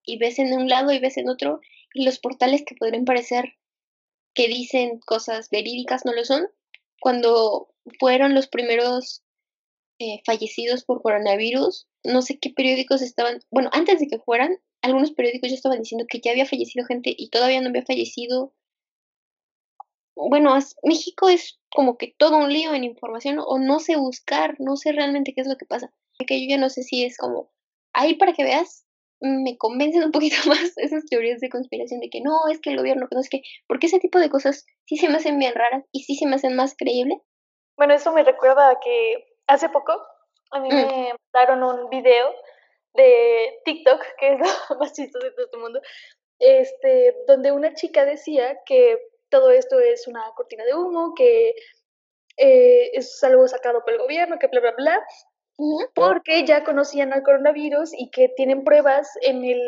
Y 0.04 0.19
ves 0.19 0.38
en 0.38 0.52
un 0.52 0.69
lado 0.69 0.92
y 0.92 0.98
ves 0.98 1.16
en 1.16 1.28
otro. 1.28 1.60
Y 1.94 2.04
los 2.04 2.19
portales 2.19 2.64
que 2.66 2.74
podrían 2.74 3.04
parecer 3.04 3.54
que 4.34 4.48
dicen 4.48 4.98
cosas 5.01 5.51
verídicas 5.51 6.05
no 6.05 6.12
lo 6.12 6.24
son. 6.24 6.48
Cuando 7.01 7.69
fueron 7.98 8.34
los 8.34 8.48
primeros 8.48 9.22
eh, 9.98 10.20
fallecidos 10.24 10.84
por 10.84 11.03
coronavirus, 11.03 11.86
no 12.05 12.22
sé 12.22 12.39
qué 12.39 12.51
periódicos 12.51 13.03
estaban, 13.03 13.41
bueno, 13.51 13.70
antes 13.72 14.01
de 14.01 14.08
que 14.08 14.19
fueran, 14.19 14.58
algunos 14.82 15.12
periódicos 15.12 15.51
ya 15.51 15.56
estaban 15.56 15.79
diciendo 15.79 16.06
que 16.08 16.20
ya 16.20 16.32
había 16.32 16.46
fallecido 16.46 16.86
gente 16.86 17.15
y 17.17 17.31
todavía 17.31 17.60
no 17.60 17.69
había 17.69 17.84
fallecido. 17.84 18.53
Bueno, 20.15 20.56
México 20.82 21.29
es 21.29 21.58
como 21.74 21.96
que 21.96 22.15
todo 22.19 22.39
un 22.39 22.53
lío 22.53 22.74
en 22.74 22.84
información 22.84 23.39
o 23.39 23.58
no 23.58 23.81
sé 23.81 23.96
buscar, 23.96 24.56
no 24.58 24.77
sé 24.77 24.93
realmente 24.93 25.32
qué 25.34 25.41
es 25.41 25.48
lo 25.48 25.56
que 25.56 25.67
pasa. 25.67 25.93
Que 26.27 26.41
yo 26.41 26.48
ya 26.48 26.58
no 26.58 26.69
sé 26.69 26.82
si 26.82 27.05
es 27.05 27.17
como 27.17 27.51
ahí 27.93 28.15
para 28.15 28.32
que 28.32 28.44
veas 28.44 28.84
me 29.22 29.56
convencen 29.56 30.05
un 30.05 30.12
poquito 30.12 30.36
más 30.48 30.76
esas 30.76 31.06
teorías 31.06 31.41
de 31.41 31.48
conspiración 31.48 32.00
de 32.00 32.10
que 32.10 32.20
no, 32.20 32.48
es 32.50 32.60
que 32.60 32.70
el 32.70 32.79
gobierno, 32.79 33.06
no 33.10 33.20
es 33.20 33.31
que, 33.31 33.43
porque 33.67 33.86
ese 33.86 34.00
tipo 34.00 34.19
de 34.19 34.29
cosas 34.29 34.67
sí 34.86 34.96
se 34.96 35.08
me 35.08 35.17
hacen 35.17 35.38
bien 35.38 35.55
raras 35.55 35.84
y 35.93 36.02
sí 36.02 36.17
se 36.17 36.26
me 36.26 36.36
hacen 36.36 36.56
más 36.56 36.74
creíbles. 36.76 37.19
Bueno, 37.76 37.94
eso 37.94 38.12
me 38.12 38.24
recuerda 38.24 38.70
a 38.70 38.81
que 38.81 39.26
hace 39.46 39.69
poco 39.69 39.93
a 40.52 40.60
mí 40.60 40.69
mm. 40.69 40.74
me 40.74 41.14
mandaron 41.32 41.62
un 41.62 41.91
video 41.91 42.34
de 42.94 43.60
TikTok, 43.64 44.02
que 44.19 44.34
es 44.34 44.38
lo 44.38 44.76
más 44.79 44.93
chistoso 44.93 45.26
de 45.26 45.32
todo 45.32 45.44
este 45.46 45.58
mundo, 45.58 45.81
este, 46.38 47.17
donde 47.26 47.52
una 47.52 47.74
chica 47.74 48.05
decía 48.05 48.58
que 48.67 48.98
todo 49.31 49.50
esto 49.50 49.81
es 49.81 50.06
una 50.06 50.22
cortina 50.36 50.64
de 50.64 50.74
humo, 50.74 51.14
que 51.14 51.55
eh, 52.36 52.91
es 52.93 53.22
algo 53.24 53.46
sacado 53.48 53.82
por 53.82 53.94
el 53.94 54.00
gobierno, 54.00 54.38
que 54.38 54.48
bla, 54.48 54.60
bla, 54.60 54.72
bla, 54.72 55.06
porque 55.94 56.44
ya 56.44 56.64
conocían 56.64 57.12
al 57.12 57.22
coronavirus 57.22 57.92
y 57.96 58.10
que 58.10 58.28
tienen 58.28 58.64
pruebas 58.64 59.08
en 59.22 59.44
el 59.44 59.60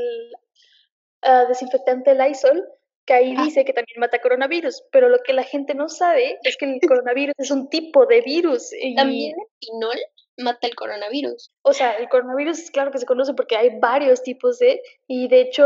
uh, 1.26 1.48
desinfectante 1.48 2.14
Lysol 2.14 2.64
que 3.06 3.14
ahí 3.14 3.34
ah. 3.36 3.44
dice 3.44 3.64
que 3.64 3.72
también 3.72 4.00
mata 4.00 4.20
coronavirus, 4.20 4.82
pero 4.90 5.08
lo 5.08 5.18
que 5.18 5.32
la 5.32 5.42
gente 5.42 5.74
no 5.74 5.88
sabe 5.88 6.38
es 6.42 6.56
que 6.56 6.64
el 6.64 6.80
coronavirus 6.88 7.34
es 7.38 7.50
un 7.50 7.68
tipo 7.68 8.06
de 8.06 8.22
virus. 8.22 8.72
Y... 8.72 8.94
También 8.94 9.34
el 9.38 9.46
pinol 9.58 9.98
mata 10.38 10.66
el 10.66 10.74
coronavirus. 10.74 11.52
O 11.62 11.72
sea, 11.72 11.92
el 11.92 12.08
coronavirus 12.08 12.70
claro 12.70 12.90
que 12.90 12.98
se 12.98 13.06
conoce 13.06 13.34
porque 13.34 13.56
hay 13.56 13.78
varios 13.78 14.22
tipos 14.22 14.58
de, 14.58 14.82
y 15.06 15.28
de 15.28 15.42
hecho 15.42 15.64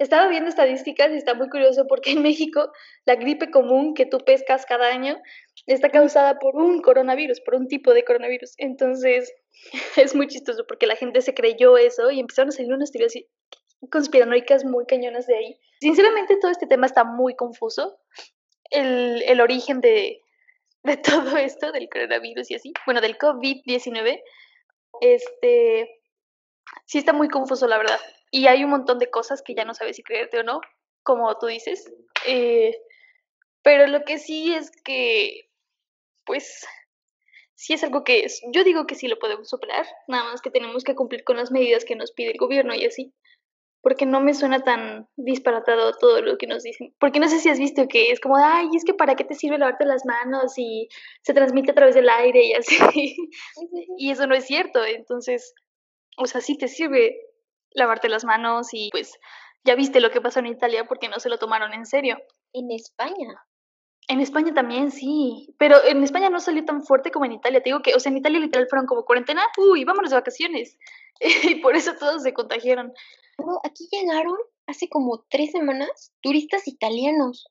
estaba 0.00 0.28
viendo 0.28 0.48
estadísticas 0.48 1.12
y 1.12 1.16
está 1.16 1.34
muy 1.34 1.50
curioso 1.50 1.86
porque 1.86 2.12
en 2.12 2.22
México 2.22 2.72
la 3.04 3.16
gripe 3.16 3.50
común 3.50 3.92
que 3.94 4.06
tú 4.06 4.18
pescas 4.18 4.64
cada 4.64 4.88
año 4.88 5.20
está 5.66 5.90
causada 5.90 6.38
por 6.38 6.56
un 6.56 6.80
coronavirus, 6.80 7.42
por 7.42 7.54
un 7.54 7.68
tipo 7.68 7.92
de 7.92 8.02
coronavirus. 8.02 8.54
Entonces 8.56 9.32
es 9.96 10.14
muy 10.14 10.26
chistoso 10.26 10.64
porque 10.66 10.86
la 10.86 10.96
gente 10.96 11.20
se 11.20 11.34
creyó 11.34 11.76
eso 11.76 12.10
y 12.10 12.18
empezaron 12.18 12.48
a 12.48 12.52
salir 12.52 12.72
unas 12.72 12.90
teorías 12.90 13.12
conspiranoicas 13.90 14.64
muy 14.64 14.86
cañonas 14.86 15.26
de 15.26 15.36
ahí. 15.36 15.60
Sinceramente, 15.80 16.36
todo 16.40 16.50
este 16.50 16.66
tema 16.66 16.86
está 16.86 17.04
muy 17.04 17.34
confuso. 17.34 18.00
El, 18.70 19.22
el 19.26 19.40
origen 19.40 19.80
de, 19.80 20.22
de 20.82 20.96
todo 20.96 21.36
esto, 21.36 21.72
del 21.72 21.90
coronavirus 21.90 22.50
y 22.50 22.54
así, 22.54 22.72
bueno, 22.86 23.02
del 23.02 23.18
COVID-19, 23.18 24.22
este, 25.02 26.00
sí 26.86 26.98
está 26.98 27.12
muy 27.12 27.28
confuso, 27.28 27.66
la 27.66 27.76
verdad. 27.76 28.00
Y 28.30 28.46
hay 28.46 28.64
un 28.64 28.70
montón 28.70 28.98
de 28.98 29.10
cosas 29.10 29.42
que 29.42 29.54
ya 29.54 29.64
no 29.64 29.74
sabes 29.74 29.96
si 29.96 30.02
creerte 30.02 30.38
o 30.38 30.42
no, 30.42 30.60
como 31.02 31.36
tú 31.38 31.46
dices. 31.46 31.92
Eh, 32.26 32.76
pero 33.62 33.86
lo 33.86 34.04
que 34.04 34.18
sí 34.18 34.54
es 34.54 34.70
que, 34.84 35.48
pues, 36.24 36.66
sí 37.54 37.74
es 37.74 37.82
algo 37.84 38.04
que 38.04 38.20
es, 38.20 38.40
yo 38.52 38.64
digo 38.64 38.86
que 38.86 38.94
sí 38.94 39.08
lo 39.08 39.18
podemos 39.18 39.48
superar, 39.48 39.86
nada 40.08 40.24
más 40.24 40.40
que 40.40 40.50
tenemos 40.50 40.84
que 40.84 40.94
cumplir 40.94 41.24
con 41.24 41.36
las 41.36 41.50
medidas 41.50 41.84
que 41.84 41.96
nos 41.96 42.12
pide 42.12 42.30
el 42.32 42.38
gobierno 42.38 42.74
y 42.74 42.86
así 42.86 43.12
porque 43.82 44.06
no 44.06 44.20
me 44.20 44.34
suena 44.34 44.62
tan 44.62 45.08
disparatado 45.16 45.92
todo 45.92 46.20
lo 46.20 46.36
que 46.36 46.46
nos 46.46 46.62
dicen. 46.62 46.94
Porque 46.98 47.18
no 47.18 47.28
sé 47.28 47.38
si 47.38 47.48
has 47.48 47.58
visto 47.58 47.88
que 47.88 48.10
es 48.10 48.20
como, 48.20 48.36
ay, 48.36 48.68
es 48.74 48.84
que 48.84 48.94
para 48.94 49.14
qué 49.14 49.24
te 49.24 49.34
sirve 49.34 49.58
lavarte 49.58 49.86
las 49.86 50.04
manos 50.04 50.58
y 50.58 50.88
se 51.22 51.32
transmite 51.32 51.70
a 51.70 51.74
través 51.74 51.94
del 51.94 52.08
aire 52.08 52.44
y 52.44 52.52
así. 52.52 52.76
y 53.96 54.10
eso 54.10 54.26
no 54.26 54.34
es 54.34 54.44
cierto. 54.44 54.84
Entonces, 54.84 55.54
o 56.18 56.26
sea, 56.26 56.40
sí 56.40 56.58
te 56.58 56.68
sirve 56.68 57.18
lavarte 57.72 58.08
las 58.08 58.24
manos 58.24 58.68
y 58.72 58.90
pues 58.90 59.18
ya 59.64 59.74
viste 59.74 60.00
lo 60.00 60.10
que 60.10 60.20
pasó 60.20 60.40
en 60.40 60.46
Italia 60.46 60.84
porque 60.86 61.08
no 61.08 61.20
se 61.20 61.28
lo 61.28 61.38
tomaron 61.38 61.72
en 61.72 61.86
serio. 61.86 62.18
En 62.52 62.70
España. 62.70 63.34
En 64.08 64.20
España 64.20 64.52
también, 64.54 64.90
sí. 64.90 65.54
Pero 65.58 65.76
en 65.84 66.02
España 66.02 66.30
no 66.30 66.40
salió 66.40 66.64
tan 66.64 66.82
fuerte 66.82 67.10
como 67.10 67.26
en 67.26 67.32
Italia. 67.32 67.62
Te 67.62 67.70
digo 67.70 67.82
que, 67.82 67.94
o 67.94 68.00
sea, 68.00 68.10
en 68.10 68.18
Italia 68.18 68.40
literal 68.40 68.66
fueron 68.68 68.86
como 68.86 69.04
cuarentena, 69.04 69.42
uy, 69.58 69.84
vámonos 69.84 70.10
de 70.10 70.16
vacaciones. 70.16 70.78
y 71.44 71.56
por 71.56 71.76
eso 71.76 71.94
todos 71.98 72.22
se 72.22 72.32
contagiaron 72.32 72.92
aquí 73.64 73.88
llegaron 73.90 74.36
hace 74.66 74.88
como 74.88 75.24
tres 75.28 75.52
semanas 75.52 76.12
turistas 76.20 76.66
italianos. 76.66 77.46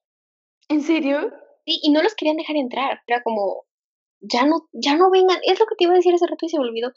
¿En 0.69 0.81
serio? 0.81 1.31
Sí, 1.65 1.79
y 1.83 1.91
no 1.91 2.01
los 2.01 2.15
querían 2.15 2.37
dejar 2.37 2.55
entrar. 2.55 3.01
Era 3.07 3.21
como, 3.23 3.65
ya 4.21 4.45
no, 4.45 4.67
ya 4.71 4.95
no 4.95 5.09
vengan. 5.09 5.39
Es 5.43 5.59
lo 5.59 5.65
que 5.65 5.75
te 5.75 5.85
iba 5.85 5.93
a 5.93 5.97
decir 5.97 6.13
hace 6.13 6.27
rato 6.27 6.45
y 6.45 6.49
se 6.49 6.57
me 6.57 6.67
olvidó. 6.67 6.91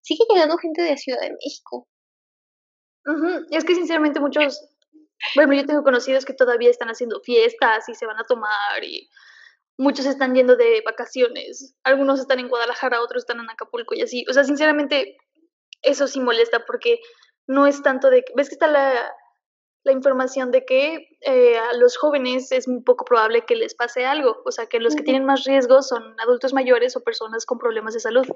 Sigue 0.00 0.24
llegando 0.32 0.56
gente 0.58 0.82
de 0.82 0.96
Ciudad 0.96 1.20
de 1.20 1.32
México. 1.32 1.88
Es 3.50 3.64
que 3.64 3.74
sinceramente 3.74 4.20
muchos, 4.20 4.68
bueno, 5.34 5.54
yo 5.54 5.64
tengo 5.64 5.82
conocidos 5.82 6.24
que 6.24 6.32
todavía 6.32 6.70
están 6.70 6.88
haciendo 6.88 7.20
fiestas 7.20 7.88
y 7.88 7.94
se 7.94 8.06
van 8.06 8.18
a 8.18 8.24
tomar 8.24 8.82
y 8.82 9.08
muchos 9.78 10.06
están 10.06 10.34
yendo 10.34 10.56
de 10.56 10.82
vacaciones. 10.84 11.74
Algunos 11.84 12.20
están 12.20 12.40
en 12.40 12.48
Guadalajara, 12.48 13.00
otros 13.00 13.22
están 13.22 13.40
en 13.40 13.50
Acapulco 13.50 13.94
y 13.94 14.02
así. 14.02 14.24
O 14.28 14.32
sea, 14.32 14.44
sinceramente, 14.44 15.16
eso 15.82 16.06
sí 16.06 16.20
molesta 16.20 16.64
porque 16.66 17.00
no 17.46 17.66
es 17.66 17.82
tanto 17.82 18.10
de, 18.10 18.24
ves 18.34 18.48
que 18.48 18.54
está 18.54 18.66
la, 18.66 19.12
la 19.84 19.92
información 19.92 20.50
de 20.50 20.64
que 20.64 21.16
eh, 21.20 21.58
a 21.58 21.72
los 21.74 21.96
jóvenes 21.96 22.50
es 22.50 22.66
muy 22.66 22.82
poco 22.82 23.04
probable 23.04 23.44
que 23.46 23.54
les 23.54 23.74
pase 23.74 24.04
algo, 24.04 24.42
o 24.44 24.50
sea, 24.50 24.66
que 24.66 24.80
los 24.80 24.96
que 24.96 25.04
tienen 25.04 25.24
más 25.24 25.44
riesgo 25.44 25.80
son 25.80 26.18
adultos 26.20 26.52
mayores 26.52 26.96
o 26.96 27.04
personas 27.04 27.46
con 27.46 27.58
problemas 27.58 27.94
de 27.94 28.00
salud. 28.00 28.26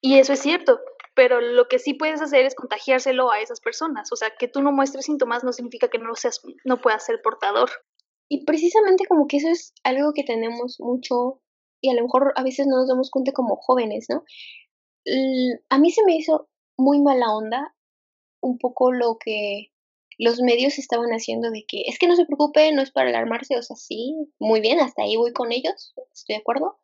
Y 0.00 0.18
eso 0.18 0.32
es 0.32 0.40
cierto, 0.40 0.80
pero 1.16 1.40
lo 1.40 1.66
que 1.66 1.78
sí 1.78 1.94
puedes 1.94 2.20
hacer 2.20 2.44
es 2.44 2.54
contagiárselo 2.54 3.32
a 3.32 3.40
esas 3.40 3.60
personas, 3.60 4.12
o 4.12 4.16
sea, 4.16 4.30
que 4.38 4.48
tú 4.48 4.62
no 4.62 4.70
muestres 4.70 5.06
síntomas 5.06 5.42
no 5.42 5.52
significa 5.52 5.88
que 5.88 5.98
no 5.98 6.14
seas 6.14 6.42
no 6.64 6.80
puedas 6.80 7.04
ser 7.04 7.20
portador. 7.22 7.70
Y 8.28 8.44
precisamente 8.44 9.06
como 9.08 9.26
que 9.26 9.38
eso 9.38 9.48
es 9.48 9.72
algo 9.82 10.12
que 10.12 10.24
tenemos 10.24 10.76
mucho 10.78 11.40
y 11.80 11.90
a 11.90 11.94
lo 11.94 12.02
mejor 12.02 12.32
a 12.36 12.42
veces 12.42 12.66
no 12.66 12.76
nos 12.76 12.88
damos 12.88 13.10
cuenta 13.10 13.32
como 13.32 13.56
jóvenes, 13.56 14.06
¿no? 14.08 14.24
a 15.70 15.78
mí 15.78 15.92
se 15.92 16.04
me 16.04 16.16
hizo 16.16 16.48
muy 16.76 17.00
mala 17.00 17.32
onda 17.32 17.74
un 18.40 18.58
poco 18.58 18.92
lo 18.92 19.18
que 19.18 19.70
los 20.18 20.40
medios 20.40 20.78
estaban 20.78 21.10
haciendo 21.10 21.50
de 21.50 21.64
que 21.66 21.82
es 21.86 21.98
que 21.98 22.08
no 22.08 22.16
se 22.16 22.26
preocupe, 22.26 22.72
no 22.72 22.82
es 22.82 22.90
para 22.90 23.10
alarmarse, 23.10 23.56
o 23.56 23.62
sea, 23.62 23.76
sí, 23.76 24.14
muy 24.40 24.60
bien, 24.60 24.80
hasta 24.80 25.02
ahí 25.02 25.16
voy 25.16 25.32
con 25.32 25.52
ellos, 25.52 25.94
estoy 26.12 26.34
de 26.34 26.40
acuerdo. 26.40 26.78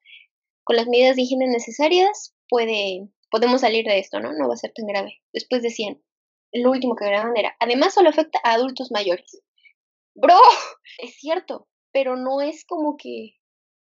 Con 0.64 0.76
las 0.76 0.86
medidas 0.86 1.16
de 1.16 1.22
higiene 1.22 1.48
necesarias 1.48 2.34
puede, 2.48 3.08
podemos 3.32 3.62
salir 3.62 3.86
de 3.86 3.98
esto, 3.98 4.20
¿no? 4.20 4.32
No 4.34 4.46
va 4.46 4.54
a 4.54 4.58
ser 4.58 4.72
tan 4.74 4.86
grave. 4.86 5.22
Después 5.32 5.62
decían, 5.62 6.00
lo 6.52 6.70
último 6.70 6.94
que 6.94 7.06
grababan 7.06 7.36
era, 7.36 7.56
además 7.58 7.94
solo 7.94 8.10
afecta 8.10 8.38
a 8.44 8.52
adultos 8.52 8.92
mayores. 8.92 9.42
Bro, 10.14 10.38
es 10.98 11.16
cierto, 11.16 11.66
pero 11.92 12.16
no 12.16 12.42
es 12.42 12.66
como 12.66 12.96
que, 12.98 13.36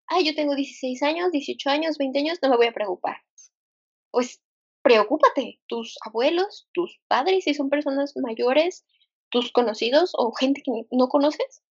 ay, 0.08 0.26
yo 0.26 0.34
tengo 0.34 0.56
16 0.56 1.00
años, 1.04 1.30
18 1.30 1.70
años, 1.70 1.96
20 1.96 2.18
años, 2.18 2.38
no 2.42 2.50
me 2.50 2.56
voy 2.56 2.66
a 2.66 2.72
preocupar. 2.72 3.18
Pues 4.10 4.42
preocúpate, 4.82 5.60
tus 5.68 5.96
abuelos, 6.04 6.68
tus 6.74 7.00
padres, 7.06 7.44
si 7.44 7.54
son 7.54 7.70
personas 7.70 8.14
mayores, 8.16 8.84
tus 9.30 9.52
conocidos 9.52 10.10
o 10.14 10.32
gente 10.32 10.62
que 10.62 10.72
no 10.90 11.08
conoces, 11.08 11.62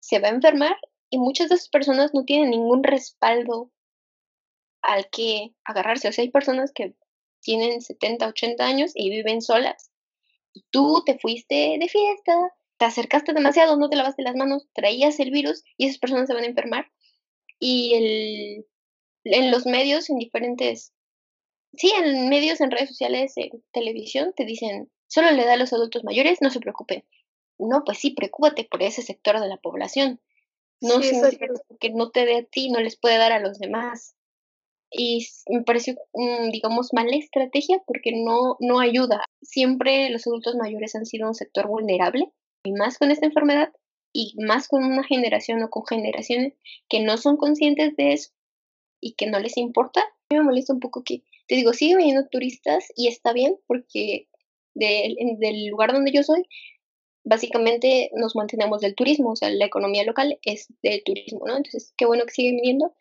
se 0.00 0.18
va 0.18 0.28
a 0.28 0.32
enfermar 0.32 0.76
y 1.08 1.18
muchas 1.18 1.48
de 1.48 1.54
esas 1.54 1.70
personas 1.70 2.12
no 2.12 2.24
tienen 2.24 2.50
ningún 2.50 2.82
respaldo 2.82 3.70
al 4.82 5.08
que 5.08 5.54
agarrarse. 5.64 6.08
O 6.08 6.12
sea, 6.12 6.22
hay 6.22 6.30
personas 6.30 6.72
que 6.74 6.94
tienen 7.46 7.80
70, 7.80 8.26
80 8.26 8.66
años 8.66 8.90
y 8.94 9.08
viven 9.08 9.40
solas. 9.40 9.92
Y 10.52 10.64
tú 10.70 11.04
te 11.06 11.16
fuiste 11.16 11.78
de 11.78 11.88
fiesta, 11.88 12.34
te 12.76 12.84
acercaste 12.84 13.32
demasiado, 13.32 13.76
no 13.76 13.88
te 13.88 13.94
lavaste 13.96 14.22
las 14.22 14.34
manos, 14.34 14.66
traías 14.74 15.20
el 15.20 15.30
virus 15.30 15.62
y 15.76 15.86
esas 15.86 15.98
personas 15.98 16.26
se 16.26 16.34
van 16.34 16.42
a 16.42 16.48
enfermar. 16.48 16.90
Y 17.60 17.94
el, 17.94 18.66
en 19.24 19.50
los 19.52 19.64
medios, 19.64 20.10
en 20.10 20.18
diferentes 20.18 20.92
sí, 21.76 21.92
en 21.96 22.28
medios, 22.28 22.60
en 22.60 22.70
redes 22.70 22.88
sociales, 22.88 23.34
en 23.36 23.62
televisión, 23.72 24.32
te 24.36 24.44
dicen, 24.44 24.90
solo 25.06 25.30
le 25.30 25.44
da 25.44 25.52
a 25.52 25.56
los 25.56 25.72
adultos 25.72 26.02
mayores, 26.02 26.40
no 26.40 26.50
se 26.50 26.60
preocupen. 26.60 27.04
No, 27.58 27.84
pues 27.84 27.98
sí, 27.98 28.10
preocúpate 28.10 28.64
por 28.64 28.82
ese 28.82 29.02
sector 29.02 29.40
de 29.40 29.48
la 29.48 29.56
población. 29.56 30.20
No 30.80 31.00
significa 31.00 31.46
que 31.80 31.90
no 31.90 32.10
te 32.10 32.26
dé 32.26 32.38
a 32.38 32.44
ti, 32.44 32.70
no 32.70 32.80
les 32.80 32.96
puede 32.96 33.16
dar 33.18 33.32
a 33.32 33.40
los 33.40 33.58
demás. 33.58 34.15
Y 34.98 35.26
me 35.48 35.62
pareció, 35.62 35.94
digamos, 36.52 36.92
mala 36.94 37.16
estrategia 37.16 37.82
porque 37.86 38.12
no, 38.12 38.56
no 38.60 38.80
ayuda. 38.80 39.22
Siempre 39.42 40.08
los 40.10 40.26
adultos 40.26 40.54
mayores 40.56 40.94
han 40.94 41.04
sido 41.04 41.28
un 41.28 41.34
sector 41.34 41.66
vulnerable, 41.66 42.30
y 42.64 42.72
más 42.72 42.98
con 42.98 43.10
esta 43.10 43.26
enfermedad, 43.26 43.72
y 44.12 44.34
más 44.38 44.68
con 44.68 44.84
una 44.84 45.04
generación 45.04 45.62
o 45.62 45.68
con 45.68 45.84
generaciones 45.86 46.54
que 46.88 47.00
no 47.00 47.18
son 47.18 47.36
conscientes 47.36 47.94
de 47.96 48.14
eso 48.14 48.30
y 48.98 49.12
que 49.12 49.26
no 49.26 49.38
les 49.38 49.58
importa. 49.58 50.00
A 50.00 50.34
me 50.34 50.42
molesta 50.42 50.72
un 50.72 50.80
poco 50.80 51.04
que 51.04 51.22
te 51.46 51.54
digo, 51.54 51.74
sigue 51.74 51.96
viniendo 51.96 52.26
turistas 52.28 52.88
y 52.96 53.08
está 53.08 53.32
bien 53.34 53.56
porque 53.66 54.28
del 54.74 55.66
lugar 55.66 55.92
donde 55.92 56.12
yo 56.12 56.22
soy, 56.22 56.44
básicamente 57.24 58.10
nos 58.14 58.34
mantenemos 58.34 58.80
del 58.80 58.94
turismo, 58.94 59.32
o 59.32 59.36
sea, 59.36 59.50
la 59.50 59.66
economía 59.66 60.04
local 60.04 60.38
es 60.42 60.72
del 60.82 61.02
turismo, 61.04 61.46
¿no? 61.46 61.56
Entonces, 61.56 61.92
qué 61.96 62.06
bueno 62.06 62.24
que 62.24 62.32
siguen 62.32 62.56
viniendo, 62.56 62.94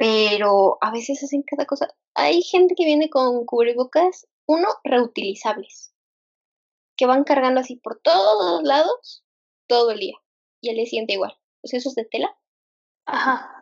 pero 0.00 0.78
a 0.80 0.90
veces 0.90 1.22
hacen 1.22 1.42
cada 1.42 1.66
cosa. 1.66 1.94
Hay 2.14 2.42
gente 2.42 2.74
que 2.74 2.84
viene 2.84 3.10
con 3.10 3.44
cubrebocas, 3.44 4.26
uno, 4.46 4.68
reutilizables, 4.82 5.92
que 6.96 7.06
van 7.06 7.24
cargando 7.24 7.60
así 7.60 7.76
por 7.76 8.00
todos 8.00 8.62
lados 8.62 9.24
todo 9.68 9.90
el 9.90 10.00
día, 10.00 10.16
y 10.60 10.70
al 10.70 10.76
día 10.76 10.86
siguiente 10.86 11.12
igual. 11.12 11.38
O 11.62 11.68
sea, 11.68 11.78
eso 11.78 11.90
es 11.90 11.94
de 11.94 12.04
tela. 12.06 12.36
Ajá 13.06 13.60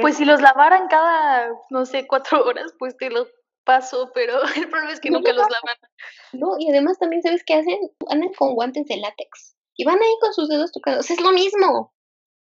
pues 0.00 0.16
si 0.16 0.24
los 0.24 0.40
lavaran 0.40 0.88
cada, 0.88 1.50
no 1.70 1.86
sé, 1.86 2.06
cuatro 2.06 2.44
horas, 2.44 2.72
pues 2.78 2.96
te 2.96 3.10
los 3.10 3.28
paso, 3.64 4.10
pero 4.14 4.40
el 4.56 4.68
problema 4.68 4.92
es 4.92 5.00
que 5.00 5.10
nunca 5.10 5.32
los 5.32 5.46
lavan. 5.48 5.76
No, 6.32 6.56
y 6.58 6.70
además 6.70 6.98
también, 6.98 7.22
¿sabes 7.22 7.42
qué 7.44 7.54
hacen? 7.54 7.78
Andan 8.08 8.32
con 8.34 8.54
guantes 8.54 8.86
de 8.86 8.96
látex. 8.96 9.56
Y 9.76 9.84
van 9.84 9.98
ahí 10.00 10.14
con 10.20 10.32
sus 10.32 10.48
dedos 10.48 10.72
tocados. 10.72 11.10
Es 11.10 11.20
lo 11.20 11.32
mismo. 11.32 11.92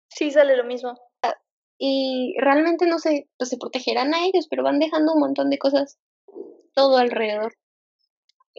Sí, 0.08 0.30
sale 0.30 0.56
lo 0.56 0.64
mismo. 0.64 0.98
Y 1.78 2.34
realmente 2.38 2.86
no 2.86 2.98
sé, 2.98 3.28
pues 3.38 3.50
se 3.50 3.56
protegerán 3.56 4.14
a 4.14 4.24
ellos, 4.24 4.48
pero 4.50 4.64
van 4.64 4.80
dejando 4.80 5.14
un 5.14 5.20
montón 5.20 5.48
de 5.48 5.58
cosas 5.58 5.98
todo 6.74 6.98
alrededor. 6.98 7.54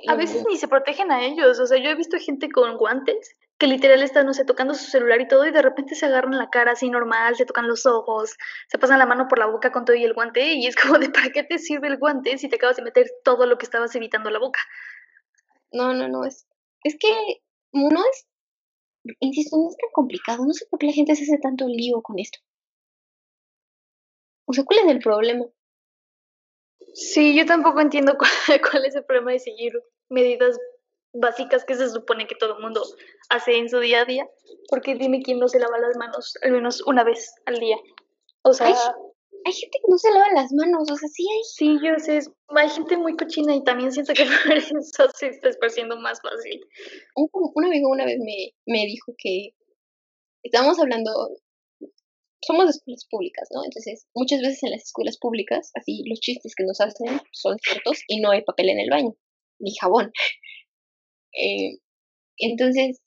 A 0.08 0.16
veces 0.16 0.46
ni 0.48 0.58
se 0.58 0.68
protegen 0.68 1.12
a 1.12 1.26
ellos. 1.26 1.60
O 1.60 1.68
sea, 1.68 1.78
yo 1.78 1.90
he 1.90 1.96
visto 1.96 2.18
gente 2.18 2.50
con 2.50 2.78
guantes 2.78 3.36
que 3.60 3.68
literal 3.68 4.02
están, 4.02 4.26
no 4.26 4.34
sé, 4.34 4.46
tocando 4.46 4.74
su 4.74 4.86
celular 4.86 5.20
y 5.20 5.28
todo, 5.28 5.46
y 5.46 5.52
de 5.52 5.62
repente 5.62 5.94
se 5.94 6.06
agarran 6.06 6.38
la 6.38 6.50
cara 6.50 6.72
así 6.72 6.90
normal, 6.90 7.36
se 7.36 7.46
tocan 7.46 7.68
los 7.68 7.86
ojos, 7.86 8.38
se 8.70 8.80
pasan 8.80 9.00
la 9.00 9.06
mano 9.06 9.28
por 9.28 9.38
la 9.38 9.48
boca 9.48 9.74
con 9.74 9.84
todo 9.84 9.98
y 9.98 10.06
el 10.06 10.14
guante, 10.14 10.54
y 10.54 10.66
es 10.66 10.76
como 10.82 10.98
de, 10.98 11.10
¿para 11.10 11.30
qué 11.32 11.44
te 11.44 11.60
sirve 11.60 11.90
el 11.90 11.98
guante 11.98 12.38
si 12.38 12.48
te 12.48 12.56
acabas 12.56 12.78
de 12.78 12.84
meter 12.84 13.08
todo 13.24 13.46
lo 13.46 13.58
que 13.58 13.66
estabas 13.66 13.94
evitando 13.96 14.30
la 14.30 14.40
boca? 14.40 14.62
No, 15.74 15.94
no, 15.94 16.08
no, 16.08 16.24
es, 16.24 16.48
es 16.86 16.96
que 16.98 17.14
no 17.74 18.00
es, 18.12 18.28
insisto, 19.20 19.58
no 19.58 19.70
es 19.70 19.76
tan 19.76 19.92
complicado, 19.92 20.46
no 20.46 20.54
sé 20.54 20.66
por 20.68 20.80
qué 20.80 20.88
la 20.88 20.94
gente 20.94 21.16
se 21.18 21.24
hace 21.24 21.38
tanto 21.38 21.68
lío 21.68 22.02
con 22.02 22.18
esto. 22.18 22.40
O 24.50 24.54
sea, 24.54 24.64
¿cuál 24.64 24.80
es 24.80 24.88
el 24.88 25.00
problema? 25.00 25.46
Sí, 26.96 27.38
yo 27.38 27.46
tampoco 27.46 27.82
entiendo 27.82 28.14
cuál, 28.18 28.62
cuál 28.62 28.86
es 28.86 28.96
el 28.96 29.06
problema 29.06 29.32
de 29.32 29.40
seguir 29.40 29.74
medidas 30.10 30.58
básicas 31.14 31.64
que 31.66 31.76
se 31.76 31.88
supone 31.90 32.26
que 32.26 32.34
todo 32.34 32.56
el 32.58 32.64
mundo 32.64 32.82
hace 33.30 33.58
en 33.58 33.70
su 33.70 33.80
día 33.80 34.02
a 34.02 34.06
día, 34.06 34.28
porque 34.70 34.96
dime 34.96 35.22
quién 35.22 35.38
no 35.38 35.48
se 35.48 35.60
lava 35.60 35.78
las 35.78 35.96
manos 35.98 36.34
al 36.42 36.52
menos 36.52 36.82
una 36.88 37.04
vez 37.04 37.32
al 37.46 37.60
día. 37.60 37.78
O 38.42 38.54
sea, 38.54 38.68
hay 38.70 39.54
gente 39.54 39.78
que 39.84 39.88
no 39.88 40.00
se 40.00 40.12
lava 40.12 40.28
las 40.34 40.52
manos, 40.52 40.90
o 40.90 40.96
sea, 40.96 41.10
sí 41.10 41.28
hay. 41.30 41.44
Sí, 41.44 41.80
yo 41.84 42.00
sé, 42.00 42.20
hay 42.48 42.70
gente 42.70 42.98
muy 42.98 43.16
cochina 43.16 43.56
y 43.56 43.64
también 43.64 43.92
siento 43.92 44.14
que 44.14 44.26
por 44.48 44.58
eso 44.58 44.74
se 45.14 45.28
está 45.28 45.50
esparciendo 45.50 45.96
más 45.98 46.20
fácil. 46.24 46.60
Un, 47.16 47.30
un 47.32 47.66
amigo 47.66 47.90
una 47.90 48.06
vez 48.06 48.18
me, 48.18 48.56
me 48.66 48.88
dijo 48.88 49.14
que 49.16 49.50
estábamos 50.42 50.80
hablando, 50.80 51.12
somos 52.42 52.66
de 52.66 52.72
escuelas 52.72 53.06
públicas, 53.10 53.50
¿no? 53.52 53.64
Entonces, 53.64 54.08
muchas 54.14 54.42
veces 54.42 54.64
en 54.64 54.72
las 54.72 54.84
escuelas 54.84 55.18
públicas, 55.18 55.72
así 55.76 56.04
los 56.06 56.20
chistes 56.20 56.54
que 56.56 56.64
nos 56.64 56.80
hacen 56.80 57.20
son 57.32 57.58
ciertos 57.60 58.02
y 58.08 58.20
no 58.22 58.32
hay 58.32 58.44
papel 58.44 58.70
en 58.70 58.80
el 58.80 58.90
baño, 58.90 59.16
ni 59.60 59.76
jabón. 59.76 60.12
Eh, 61.32 61.78
entonces, 62.38 63.02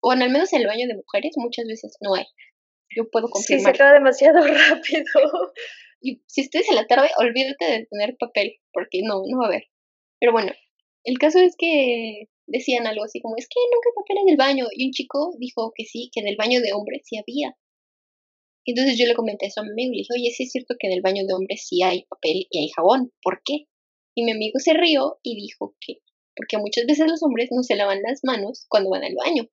o 0.00 0.12
al 0.12 0.18
menos 0.30 0.52
en 0.52 0.60
el 0.60 0.68
baño 0.68 0.86
de 0.86 0.94
mujeres, 0.94 1.32
muchas 1.36 1.66
veces 1.66 1.96
no 2.00 2.14
hay. 2.14 2.24
Yo 2.94 3.10
puedo 3.10 3.28
confirmar. 3.28 3.58
Sí, 3.58 3.64
se 3.64 3.70
acaba 3.70 3.92
demasiado 3.92 4.38
rápido. 4.70 5.04
Y 6.00 6.22
si 6.26 6.42
estés 6.42 6.68
en 6.70 6.76
la 6.76 6.86
tarde, 6.86 7.08
olvídate 7.18 7.64
de 7.64 7.86
tener 7.86 8.16
papel, 8.16 8.60
porque 8.72 9.00
no, 9.02 9.22
no 9.26 9.38
va 9.38 9.46
a 9.46 9.48
haber. 9.48 9.64
Pero 10.20 10.32
bueno, 10.32 10.52
el 11.02 11.18
caso 11.18 11.40
es 11.40 11.56
que 11.58 12.28
decían 12.46 12.86
algo 12.86 13.04
así 13.04 13.20
como, 13.20 13.34
es 13.36 13.48
que 13.48 13.58
nunca 13.72 13.88
hay 13.88 13.94
papel 13.96 14.16
en 14.22 14.28
el 14.30 14.36
baño. 14.36 14.66
Y 14.72 14.86
un 14.86 14.92
chico 14.92 15.34
dijo 15.38 15.72
que 15.74 15.84
sí, 15.84 16.10
que 16.14 16.20
en 16.20 16.28
el 16.28 16.36
baño 16.36 16.60
de 16.60 16.72
hombres 16.72 17.02
sí 17.04 17.18
había. 17.18 17.56
Entonces 18.66 18.98
yo 18.98 19.06
le 19.06 19.14
comenté 19.14 19.46
eso 19.46 19.60
a 19.60 19.64
mi 19.64 19.70
amigo 19.70 19.92
y 19.92 19.96
le 19.96 20.00
dije, 20.00 20.14
oye, 20.14 20.30
sí 20.30 20.42
es 20.44 20.52
cierto 20.52 20.74
que 20.78 20.88
en 20.88 20.94
el 20.94 21.02
baño 21.02 21.24
de 21.26 21.34
hombres 21.34 21.64
sí 21.66 21.82
hay 21.82 22.04
papel 22.04 22.46
y 22.50 22.58
hay 22.58 22.68
jabón. 22.74 23.12
¿Por 23.22 23.42
qué? 23.44 23.66
Y 24.14 24.24
mi 24.24 24.32
amigo 24.32 24.58
se 24.58 24.74
rió 24.74 25.18
y 25.22 25.36
dijo 25.36 25.76
que, 25.80 25.98
porque 26.34 26.58
muchas 26.58 26.86
veces 26.86 27.06
los 27.06 27.22
hombres 27.22 27.48
no 27.52 27.62
se 27.62 27.76
lavan 27.76 28.02
las 28.02 28.20
manos 28.24 28.66
cuando 28.68 28.90
van 28.90 29.04
al 29.04 29.14
baño. 29.14 29.48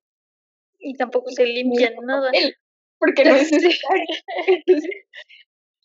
Y 0.78 0.94
tampoco 0.94 1.30
se 1.30 1.46
limpian 1.46 1.94
nada. 2.04 2.30
porque 2.98 3.24
no 3.24 3.36
es 3.36 3.52
necesario. 3.52 4.04
Entonces, 4.46 4.90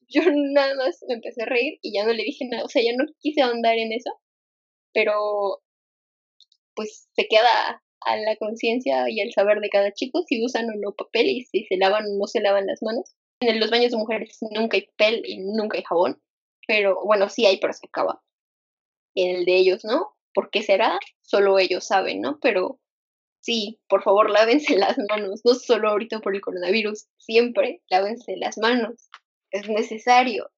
yo 0.10 0.22
nada 0.26 0.76
más 0.76 1.00
me 1.08 1.16
empecé 1.16 1.44
a 1.44 1.46
reír 1.46 1.78
y 1.82 1.94
ya 1.94 2.06
no 2.06 2.14
le 2.14 2.24
dije 2.24 2.46
nada. 2.50 2.64
O 2.64 2.70
sea, 2.70 2.82
ya 2.82 2.94
no 2.98 3.06
quise 3.20 3.42
ahondar 3.42 3.78
en 3.78 3.92
eso. 3.94 4.12
Pero 4.92 5.62
pues 6.76 7.10
se 7.14 7.28
queda 7.28 7.84
a 8.06 8.18
la 8.18 8.36
conciencia 8.38 9.10
y 9.10 9.20
al 9.20 9.32
saber 9.34 9.60
de 9.60 9.70
cada 9.70 9.92
chico 9.92 10.24
si 10.26 10.44
usan 10.44 10.70
o 10.70 10.74
no 10.78 10.96
papel 10.96 11.28
y 11.28 11.44
si 11.44 11.66
se 11.66 11.76
lavan 11.78 12.06
o 12.06 12.18
no 12.18 12.28
se 12.28 12.40
lavan 12.40 12.66
las 12.68 12.82
manos. 12.82 13.16
En 13.42 13.60
los 13.60 13.70
baños 13.70 13.92
de 13.92 13.98
mujeres 13.98 14.38
nunca 14.42 14.78
hay 14.78 14.88
papel 14.88 15.24
y 15.26 15.38
nunca 15.38 15.78
hay 15.78 15.84
jabón, 15.84 16.22
pero 16.68 17.02
bueno, 17.06 17.30
sí 17.30 17.46
hay, 17.46 17.60
pero 17.60 17.74
se 17.74 17.88
acaba. 17.88 18.22
En 19.16 19.38
el 19.38 19.46
de 19.46 19.56
ellos, 19.56 19.86
¿no? 19.86 20.16
¿Por 20.34 20.50
qué 20.50 20.62
será? 20.62 21.00
Solo 21.22 21.58
ellos 21.58 21.86
saben, 21.86 22.22
¿no? 22.22 22.40
Pero 22.42 22.80
sí, 23.40 23.80
por 23.88 24.04
favor, 24.04 24.30
lávense 24.30 24.78
las 24.78 24.98
manos, 25.10 25.42
no 25.46 25.56
solo 25.56 25.90
ahorita 25.90 26.20
por 26.20 26.36
el 26.36 26.42
coronavirus, 26.42 27.08
siempre 27.18 27.82
lávense 27.90 28.36
las 28.38 28.58
manos. 28.58 29.10
Es 29.52 29.68
necesario. 29.70 30.52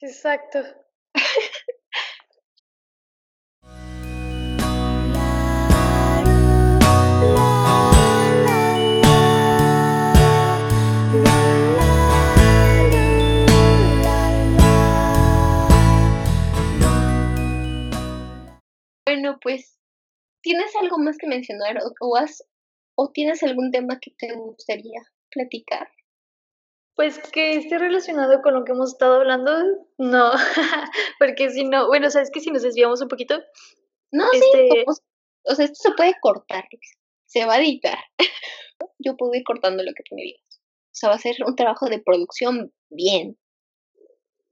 Exacto. 0.00 0.60
Bueno, 19.14 19.38
pues, 19.40 19.78
¿tienes 20.42 20.74
algo 20.74 20.98
más 20.98 21.16
que 21.18 21.28
mencionar 21.28 21.78
o, 22.00 22.16
has, 22.16 22.44
o 22.96 23.12
tienes 23.12 23.44
algún 23.44 23.70
tema 23.70 24.00
que 24.00 24.10
te 24.18 24.34
gustaría 24.34 25.00
platicar? 25.30 25.88
Pues 26.96 27.20
que 27.30 27.54
esté 27.54 27.78
relacionado 27.78 28.42
con 28.42 28.54
lo 28.54 28.64
que 28.64 28.72
hemos 28.72 28.92
estado 28.92 29.14
hablando, 29.14 29.52
no, 29.98 30.32
porque 31.20 31.50
si 31.50 31.64
no, 31.64 31.86
bueno, 31.86 32.10
sabes 32.10 32.32
que 32.32 32.40
si 32.40 32.50
nos 32.50 32.62
desviamos 32.62 33.02
un 33.02 33.08
poquito. 33.08 33.40
No, 34.10 34.24
sí, 34.32 34.42
este 34.52 34.84
o 35.46 35.54
sea, 35.54 35.64
esto 35.66 35.90
se 35.90 35.94
puede 35.94 36.14
cortar, 36.20 36.64
se 37.26 37.46
va 37.46 37.54
a 37.54 37.60
editar. 37.60 37.98
Yo 38.98 39.16
puedo 39.16 39.32
ir 39.34 39.44
cortando 39.44 39.84
lo 39.84 39.92
que 39.94 40.02
tú 40.02 40.16
me 40.16 40.22
digas. 40.22 40.42
O 40.58 40.90
sea, 40.96 41.08
va 41.10 41.14
a 41.14 41.18
ser 41.18 41.36
un 41.46 41.54
trabajo 41.54 41.86
de 41.86 42.00
producción 42.00 42.72
bien, 42.90 43.38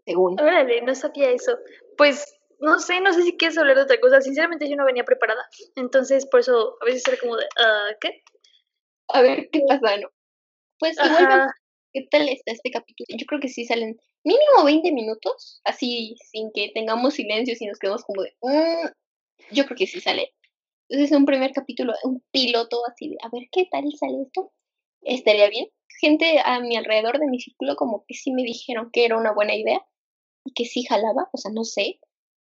según. 0.04 0.40
Órale, 0.40 0.82
no 0.82 0.94
sabía 0.94 1.30
eso. 1.30 1.56
Pues 1.96 2.32
no 2.62 2.78
sé, 2.78 3.00
no 3.00 3.12
sé 3.12 3.22
si 3.24 3.36
quieres 3.36 3.58
hablar 3.58 3.76
de 3.76 3.82
otra 3.82 4.00
cosa. 4.00 4.20
Sinceramente 4.20 4.70
yo 4.70 4.76
no 4.76 4.84
venía 4.84 5.04
preparada. 5.04 5.44
Entonces, 5.76 6.26
por 6.26 6.40
eso 6.40 6.76
a 6.80 6.84
veces 6.84 7.02
era 7.06 7.18
como 7.18 7.36
de, 7.36 7.44
uh, 7.44 7.96
¿qué? 8.00 8.22
A 9.08 9.20
ver, 9.20 9.48
¿qué 9.50 9.60
pasa? 9.66 9.96
No. 9.98 10.08
Pues 10.78 10.96
igual, 11.04 11.48
¿qué 11.92 12.06
tal 12.10 12.28
está 12.28 12.52
este 12.52 12.70
capítulo? 12.70 13.06
Yo 13.18 13.26
creo 13.26 13.40
que 13.40 13.48
sí 13.48 13.64
salen 13.64 13.96
mínimo 14.24 14.64
20 14.64 14.92
minutos, 14.92 15.60
así 15.64 16.16
sin 16.30 16.50
que 16.52 16.70
tengamos 16.72 17.14
silencio 17.14 17.54
y 17.58 17.66
nos 17.66 17.78
quedemos 17.78 18.04
como 18.04 18.22
de, 18.22 18.34
mm", 18.40 18.88
yo 19.54 19.64
creo 19.64 19.76
que 19.76 19.86
sí 19.86 20.00
sale. 20.00 20.32
Entonces, 20.88 21.16
un 21.16 21.26
primer 21.26 21.52
capítulo, 21.52 21.94
un 22.04 22.22
piloto 22.30 22.82
así 22.86 23.08
de, 23.10 23.16
a 23.22 23.28
ver, 23.30 23.48
¿qué 23.50 23.66
tal 23.70 23.84
sale 23.98 24.22
esto? 24.22 24.52
Estaría 25.02 25.48
bien. 25.48 25.66
Gente 26.00 26.40
a 26.44 26.60
mi 26.60 26.76
alrededor 26.76 27.18
de 27.18 27.26
mi 27.26 27.40
círculo 27.40 27.76
como 27.76 28.04
que 28.06 28.14
sí 28.14 28.32
me 28.32 28.42
dijeron 28.42 28.90
que 28.92 29.04
era 29.04 29.16
una 29.16 29.32
buena 29.32 29.54
idea 29.54 29.80
y 30.44 30.52
que 30.52 30.64
sí 30.64 30.84
jalaba, 30.84 31.28
o 31.32 31.38
sea, 31.38 31.52
no 31.52 31.64
sé, 31.64 32.00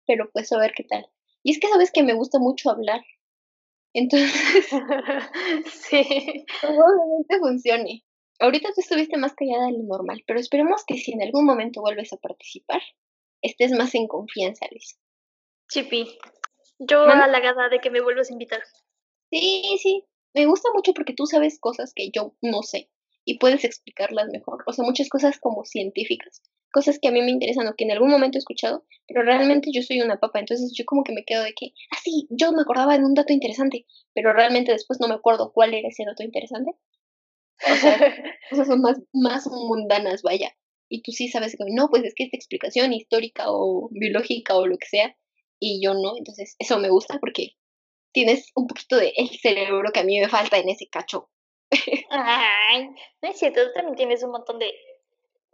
pero 0.07 0.31
pues 0.33 0.53
a 0.53 0.59
ver 0.59 0.73
qué 0.75 0.85
tal. 0.85 1.07
Y 1.43 1.53
es 1.53 1.61
que 1.61 1.69
sabes 1.69 1.91
que 1.93 2.03
me 2.03 2.15
gusta 2.15 2.39
mucho 2.39 2.71
hablar. 2.71 3.03
Entonces, 3.93 4.67
sí, 5.73 6.45
probablemente 6.61 7.39
funcione. 7.39 8.05
Ahorita 8.39 8.69
tú 8.75 8.81
estuviste 8.81 9.17
más 9.17 9.35
callada 9.35 9.67
de 9.67 9.73
lo 9.73 9.85
normal, 9.85 10.23
pero 10.27 10.39
esperemos 10.39 10.85
que 10.87 10.99
si 10.99 11.13
en 11.13 11.23
algún 11.23 11.47
momento 11.47 11.81
vuelves 11.81 12.13
a 12.13 12.19
participar, 12.19 12.83
estés 13.41 13.73
más 13.73 13.95
en 13.95 14.07
confianza, 14.09 14.67
Luis. 14.71 14.99
Chipi, 15.71 16.19
yo 16.79 17.03
halagada 17.03 17.71
de 17.71 17.81
que 17.81 17.91
me 17.91 18.03
vuelvas 18.03 18.29
a 18.29 18.35
invitar. 18.35 18.63
Sí, 19.31 19.79
sí, 19.81 20.05
me 20.35 20.45
gusta 20.45 20.69
mucho 20.75 20.93
porque 20.93 21.15
tú 21.15 21.25
sabes 21.25 21.59
cosas 21.59 21.95
que 21.95 22.11
yo 22.11 22.37
no 22.43 22.63
sé 22.63 22.91
y 23.25 23.39
puedes 23.39 23.65
explicarlas 23.65 24.29
mejor. 24.29 24.63
O 24.67 24.73
sea, 24.73 24.85
muchas 24.85 25.09
cosas 25.09 25.39
como 25.39 25.65
científicas 25.65 26.43
cosas 26.77 26.99
que 27.01 27.09
a 27.09 27.11
mí 27.11 27.23
me 27.23 27.31
interesan 27.31 27.67
o 27.69 27.75
que 27.75 27.85
en 27.85 27.93
algún 27.93 28.11
momento 28.11 28.37
he 28.37 28.41
escuchado, 28.41 28.85
pero 29.09 29.23
realmente 29.23 29.71
yo 29.73 29.81
soy 29.81 30.03
una 30.03 30.21
papa, 30.21 30.41
entonces 30.41 30.75
yo 30.77 30.85
como 30.85 31.05
que 31.05 31.15
me 31.15 31.25
quedo 31.25 31.43
de 31.43 31.55
que, 31.55 31.73
ah, 31.91 31.97
sí, 32.05 32.27
yo 32.29 32.53
me 32.53 32.61
acordaba 32.61 32.99
de 32.99 33.05
un 33.07 33.15
dato 33.15 33.33
interesante, 33.33 33.87
pero 34.13 34.35
realmente 34.35 34.73
después 34.73 35.01
no 35.01 35.09
me 35.09 35.15
acuerdo 35.15 35.53
cuál 35.55 35.73
era 35.73 35.89
ese 35.89 36.05
dato 36.05 36.23
interesante. 36.23 36.73
O 37.67 37.77
sea, 37.77 37.97
cosas 38.51 38.67
son 38.67 38.83
más, 38.83 39.01
más 39.15 39.47
mundanas, 39.47 40.21
vaya. 40.21 40.55
Y 40.91 41.01
tú 41.01 41.13
sí 41.13 41.29
sabes 41.29 41.57
que, 41.57 41.65
no, 41.73 41.89
pues 41.89 42.05
es 42.05 42.15
que 42.15 42.25
esta 42.25 42.37
explicación 42.37 42.93
histórica 42.93 43.45
o 43.47 43.89
biológica 43.93 44.55
o 44.55 44.67
lo 44.67 44.77
que 44.77 44.87
sea, 44.87 45.17
y 45.59 45.83
yo 45.83 45.95
no, 45.95 46.19
entonces 46.19 46.57
eso 46.59 46.79
me 46.79 46.91
gusta 46.91 47.19
porque 47.21 47.53
tienes 48.13 48.51
un 48.55 48.67
poquito 48.67 48.99
de 48.99 49.15
el 49.17 49.31
cerebro 49.31 49.93
que 49.95 50.01
a 50.01 50.05
mí 50.05 50.21
me 50.21 50.29
falta 50.29 50.59
en 50.59 50.69
ese 50.69 50.89
cacho. 50.89 51.31
Ay, 52.11 52.91
no 53.23 53.31
es 53.31 53.39
cierto, 53.39 53.65
tú 53.65 53.73
también 53.73 53.97
tienes 53.97 54.23
un 54.23 54.33
montón 54.33 54.59
de 54.59 54.75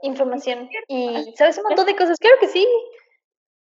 información 0.02 0.68
y 0.88 1.32
sabes 1.36 1.58
un 1.58 1.64
montón 1.64 1.86
de 1.86 1.96
cosas, 1.96 2.18
claro 2.18 2.36
que 2.40 2.48
sí. 2.48 2.66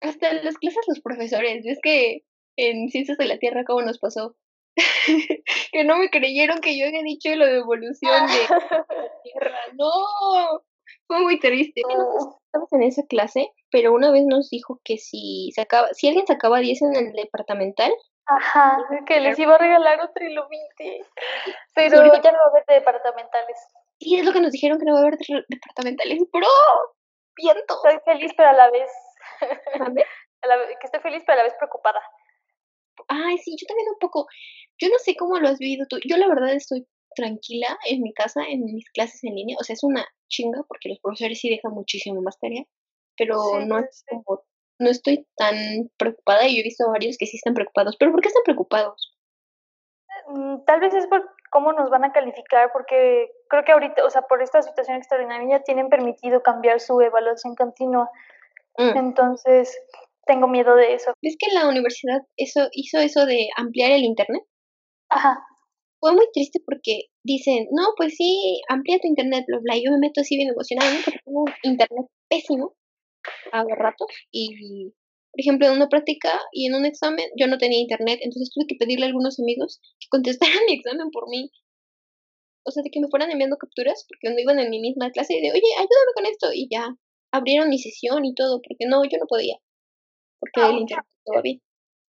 Hasta 0.01 0.33
las 0.35 0.57
clases 0.59 0.85
los 0.89 1.01
profesores, 1.01 1.65
es 1.65 1.79
que 1.83 2.23
en 2.57 2.89
Ciencias 2.91 3.19
de 3.19 3.27
la 3.27 3.39
Tierra 3.39 3.65
cómo 3.65 3.83
nos 3.83 3.99
pasó. 3.99 4.37
que 5.73 5.85
no 5.85 5.97
me 5.99 6.11
creyeron 6.11 6.61
que 6.61 6.79
yo 6.79 6.87
había 6.87 7.03
dicho 7.03 7.35
lo 7.35 7.47
de 7.47 7.59
evolución 7.59 8.27
de 8.27 8.33
la 8.51 9.13
Tierra. 9.23 9.59
No, 9.75 10.63
fue 11.07 11.21
muy 11.21 11.39
triste. 11.39 11.81
Estamos 11.81 12.73
en 12.73 12.83
esa 12.83 13.03
clase, 13.07 13.51
pero 13.71 13.93
una 13.93 14.11
vez 14.11 14.25
nos 14.27 14.51
dijo 14.51 14.81
que 14.85 14.99
si 14.99 15.51
sacaba, 15.55 15.89
si 15.93 16.09
alguien 16.09 16.27
sacaba 16.27 16.59
10 16.59 16.83
en 16.83 16.97
el 16.97 17.13
departamental, 17.13 17.93
Ajá, 18.29 18.79
que 19.07 19.21
les 19.21 19.39
iba 19.39 19.55
a 19.55 19.59
regalar 19.59 20.01
otro 20.01 20.25
ilumite. 20.25 21.07
Pero 21.75 21.97
ya 22.21 22.33
no 22.33 22.39
va 22.39 22.45
a 22.45 22.51
haber 22.51 22.65
de 22.67 22.75
departamentales. 22.75 23.57
Y 23.99 24.19
es 24.19 24.25
lo 24.25 24.33
que 24.33 24.41
nos 24.41 24.53
dijeron 24.53 24.79
que 24.79 24.85
no 24.85 24.93
va 24.93 25.01
a 25.01 25.03
haber 25.03 25.19
departamentales. 25.49 26.21
¡Bro! 26.33 26.49
¡Viento! 27.37 27.75
Estoy 27.85 28.01
feliz, 28.05 28.33
pero 28.37 28.51
a 28.51 28.53
la 28.53 28.71
vez. 28.71 28.91
que 30.81 30.85
estoy 30.87 31.01
feliz, 31.01 31.23
pero 31.27 31.35
a 31.35 31.37
la 31.39 31.45
vez 31.45 31.55
preocupada. 31.59 32.01
Ay, 33.09 33.39
sí, 33.39 33.57
yo 33.59 33.67
también 33.67 33.89
un 33.89 33.99
poco. 33.99 34.27
Yo 34.79 34.89
no 34.89 34.99
sé 34.99 35.17
cómo 35.17 35.39
lo 35.39 35.49
has 35.49 35.59
vivido 35.59 35.87
tú. 35.89 35.99
Yo, 36.07 36.17
la 36.17 36.29
verdad, 36.29 36.53
estoy 36.53 36.87
tranquila 37.15 37.79
en 37.87 38.03
mi 38.03 38.13
casa, 38.13 38.43
en 38.47 38.65
mis 38.65 38.89
clases 38.91 39.23
en 39.25 39.35
línea. 39.35 39.57
O 39.61 39.65
sea, 39.65 39.75
es 39.75 39.85
una 39.85 40.07
chinga 40.29 40.63
porque 40.69 40.89
los 40.89 40.99
profesores 41.01 41.41
sí 41.41 41.49
dejan 41.49 41.73
muchísimo 41.73 42.21
más 42.23 42.39
tarea. 42.39 42.65
Pero 43.17 43.61
no 43.61 43.79
es 43.79 44.05
como. 44.09 44.43
No 44.79 44.91
estoy 44.91 45.27
tan 45.37 45.91
preocupada 45.97 46.47
y 46.47 46.57
yo 46.57 46.61
he 46.61 46.65
visto 46.65 46.87
varios 46.91 47.17
que 47.17 47.25
sí 47.25 47.39
están 47.39 47.55
preocupados. 47.55 47.97
¿Pero 47.97 48.13
por 48.13 48.21
qué 48.21 48.29
están 48.29 48.43
preocupados? 48.43 49.17
Mm, 50.29 50.65
tal 50.67 50.81
vez 50.81 50.93
es 50.93 51.07
por 51.07 51.36
cómo 51.57 51.73
nos 51.73 51.89
van 51.89 52.05
a 52.05 52.13
calificar, 52.13 52.69
porque 52.71 53.31
creo 53.49 53.65
que 53.65 53.73
ahorita, 53.73 54.05
o 54.05 54.11
sea, 54.11 54.21
por 54.29 54.43
esta 54.43 54.61
situación 54.61 54.99
extraordinaria, 54.99 55.63
tienen 55.63 55.89
permitido 55.89 56.43
cambiar 56.43 56.81
su 56.81 57.01
evaluación 57.01 57.55
continua. 57.55 58.11
Mm. 58.77 58.99
Entonces, 58.99 59.75
tengo 60.27 60.49
miedo 60.49 60.77
de 60.77 60.93
eso. 60.93 61.15
¿Ves 61.23 61.37
que 61.39 61.55
la 61.55 61.67
universidad 61.67 62.21
eso, 62.37 62.69
hizo 62.73 62.99
eso 62.99 63.25
de 63.25 63.49
ampliar 63.57 63.93
el 63.93 64.05
Internet? 64.05 64.43
Ajá. 65.09 65.39
fue 65.99 66.13
muy 66.13 66.27
triste 66.35 66.61
porque 66.67 67.05
dicen, 67.25 67.69
no, 67.71 67.85
pues 67.97 68.17
sí, 68.17 68.61
amplía 68.69 68.99
tu 69.01 69.09
internet, 69.09 69.45
bla, 69.47 69.59
bla. 69.63 69.77
Yo 69.77 69.93
me 69.93 69.99
meto 69.99 70.21
así 70.21 70.37
bien 70.37 70.51
emocionada, 70.51 70.93
¿no? 70.93 71.01
Porque 71.03 71.21
tengo 71.25 71.41
un 71.41 71.53
internet 71.63 72.07
pésimo 72.29 72.75
a 73.53 73.65
ratos. 73.65 74.09
Y, 74.31 74.93
por 75.37 75.43
ejemplo, 75.43 75.67
en 75.67 75.75
una 75.75 75.91
práctica 75.91 76.33
y 76.51 76.65
en 76.65 76.75
un 76.75 76.87
examen 76.87 77.27
yo 77.37 77.47
no 77.47 77.59
tenía 77.59 77.79
internet, 77.79 78.21
entonces 78.23 78.51
tuve 78.55 78.65
que 78.67 78.77
pedirle 78.77 79.05
a 79.05 79.09
algunos 79.09 79.39
amigos 79.39 79.83
que 80.01 80.09
contestaran 80.09 80.57
mi 80.67 80.77
examen 80.77 81.11
por 81.11 81.29
mí. 81.29 81.51
O 82.65 82.71
sea, 82.71 82.83
de 82.83 82.89
que 82.91 83.01
me 83.01 83.09
fueran 83.09 83.31
enviando 83.31 83.59
capturas, 83.59 84.07
porque 84.09 84.33
no 84.33 84.41
iban 84.41 84.59
en 84.59 84.71
mi 84.71 84.81
misma 84.81 85.11
clase 85.11 85.37
y 85.37 85.43
de, 85.43 85.51
oye, 85.51 85.61
ayúdame 85.77 86.13
con 86.15 86.25
esto. 86.25 86.53
Y 86.55 86.69
ya, 86.73 86.89
abrieron 87.31 87.69
mi 87.69 87.79
sesión 87.79 88.25
y 88.25 88.35
todo, 88.35 88.63
porque 88.63 88.87
no, 88.89 89.05
yo 89.05 89.19
no 89.21 89.27
podía. 89.29 89.57
Porque 90.41 90.63
el 90.63 90.79
internet 90.81 91.07
estaba 91.19 91.43
bien. 91.43 91.61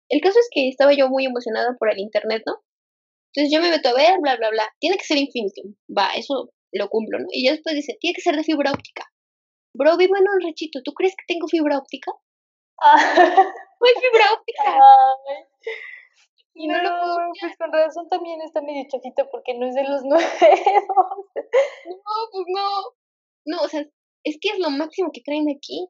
El 0.07 0.21
caso 0.21 0.37
es 0.39 0.47
que 0.51 0.69
estaba 0.69 0.93
yo 0.93 1.09
muy 1.09 1.25
emocionada 1.25 1.75
por 1.79 1.91
el 1.91 1.97
internet, 1.97 2.43
¿no? 2.45 2.61
Entonces 3.33 3.51
yo 3.51 3.59
me 3.59 3.71
meto 3.71 3.89
a 3.89 3.95
ver, 3.95 4.19
bla, 4.21 4.37
bla, 4.37 4.51
bla. 4.51 4.63
Tiene 4.79 4.97
que 4.97 5.03
ser 5.03 5.17
Infinitum. 5.17 5.73
Va, 5.89 6.11
eso 6.15 6.53
lo 6.71 6.89
cumplo, 6.89 7.17
¿no? 7.19 7.25
Y 7.31 7.45
ya 7.45 7.53
después 7.53 7.73
dice, 7.73 7.97
tiene 7.99 8.13
que 8.13 8.21
ser 8.21 8.35
de 8.35 8.43
fibra 8.43 8.71
óptica. 8.71 9.03
Bro, 9.73 9.97
vivo 9.97 10.15
en 10.15 10.29
un 10.29 10.41
rechito. 10.41 10.83
¿Tú 10.83 10.93
crees 10.93 11.15
que 11.17 11.25
tengo 11.33 11.47
fibra 11.47 11.79
óptica? 11.79 12.11
No 12.77 13.87
hay 13.87 13.93
fibra 14.01 14.33
óptica. 14.33 14.63
Y 16.53 16.67
no, 16.67 16.81
lo 16.81 16.89
puedo 16.89 17.17
pues 17.39 17.57
con 17.57 17.73
razón 17.73 18.07
también 18.09 18.41
está 18.41 18.61
medio 18.61 18.85
chafito 18.89 19.29
porque 19.29 19.53
no 19.53 19.67
es 19.67 19.75
de 19.75 19.83
los 19.83 20.03
nuevos. 20.05 20.23
No, 21.85 22.13
pues 22.31 22.45
no. 22.47 22.69
No, 23.45 23.61
o 23.61 23.67
sea, 23.67 23.81
es 24.23 24.37
que 24.39 24.49
es 24.49 24.59
lo 24.59 24.69
máximo 24.69 25.11
que 25.11 25.21
traen 25.21 25.47
aquí. 25.49 25.87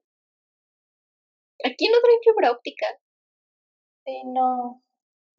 Aquí 1.63 1.87
no 1.87 2.01
traen 2.01 2.19
fibra 2.23 2.51
óptica. 2.51 2.87
Sí, 4.05 4.23
no 4.25 4.81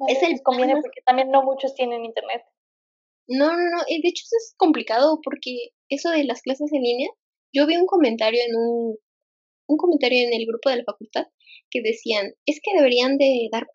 es 0.09 0.22
el 0.22 0.42
conviene 0.42 0.74
porque 0.74 1.00
también 1.04 1.30
no 1.30 1.42
muchos 1.42 1.74
tienen 1.74 2.04
internet. 2.04 2.42
No, 3.28 3.48
no, 3.48 3.56
no, 3.56 3.78
de 3.87 4.09
hecho 4.09 4.22
eso 4.24 4.37
es 4.37 4.54
complicado 4.56 5.20
porque 5.24 5.70
eso 5.88 6.11
de 6.11 6.24
las 6.24 6.42
clases 6.42 6.72
en 6.72 6.82
línea, 6.82 7.11
yo 7.52 7.66
vi 7.66 7.76
un 7.76 7.87
comentario 7.87 8.40
en 8.46 8.56
un, 8.56 8.96
un 9.66 9.76
comentario 9.76 10.26
en 10.26 10.33
el 10.33 10.46
grupo 10.46 10.70
de 10.70 10.76
la 10.76 10.85
facultad 10.85 11.26
que 11.70 11.81
decían, 11.83 12.35
es 12.46 12.61
que 12.62 12.76
deberían 12.76 13.18
de 13.18 13.48
dar 13.50 13.66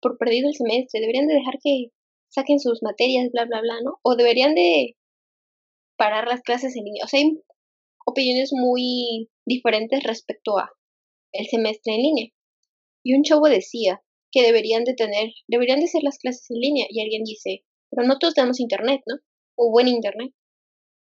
por, 0.00 0.18
perdido 0.18 0.48
el 0.48 0.54
semestre, 0.54 1.00
deberían 1.00 1.26
de 1.26 1.34
dejar 1.34 1.58
que 1.62 1.88
saquen 2.28 2.60
sus 2.60 2.82
materias, 2.82 3.30
bla, 3.32 3.44
bla, 3.44 3.60
bla, 3.60 3.80
¿no? 3.82 3.98
O 4.02 4.16
deberían 4.16 4.54
de 4.54 4.96
parar 5.96 6.28
las 6.28 6.42
clases 6.42 6.76
en 6.76 6.84
línea. 6.84 7.04
O 7.04 7.08
sea, 7.08 7.20
hay 7.20 7.40
opiniones 8.06 8.50
muy 8.52 9.28
diferentes 9.44 10.02
respecto 10.04 10.58
a 10.58 10.70
el 11.32 11.46
semestre 11.46 11.94
en 11.94 12.02
línea. 12.02 12.26
Y 13.02 13.14
un 13.14 13.22
chavo 13.22 13.48
decía, 13.48 14.00
que 14.32 14.42
deberían 14.42 14.84
de 14.84 14.94
tener, 14.94 15.32
deberían 15.48 15.80
de 15.80 15.88
ser 15.88 16.02
las 16.02 16.18
clases 16.18 16.50
en 16.50 16.60
línea. 16.60 16.86
Y 16.88 17.00
alguien 17.00 17.24
dice, 17.24 17.64
pero 17.90 18.06
no 18.06 18.18
todos 18.18 18.34
tenemos 18.34 18.60
internet, 18.60 19.00
¿no? 19.06 19.16
O 19.56 19.70
buen 19.70 19.88
internet. 19.88 20.32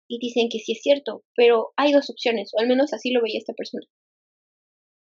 Y 0.08 0.18
dicen 0.18 0.48
que 0.50 0.58
sí 0.58 0.72
es 0.72 0.82
cierto, 0.82 1.24
pero 1.34 1.72
hay 1.76 1.92
dos 1.92 2.10
opciones, 2.10 2.50
o 2.54 2.60
al 2.60 2.68
menos 2.68 2.92
así 2.92 3.12
lo 3.12 3.22
veía 3.22 3.38
esta 3.38 3.54
persona. 3.54 3.86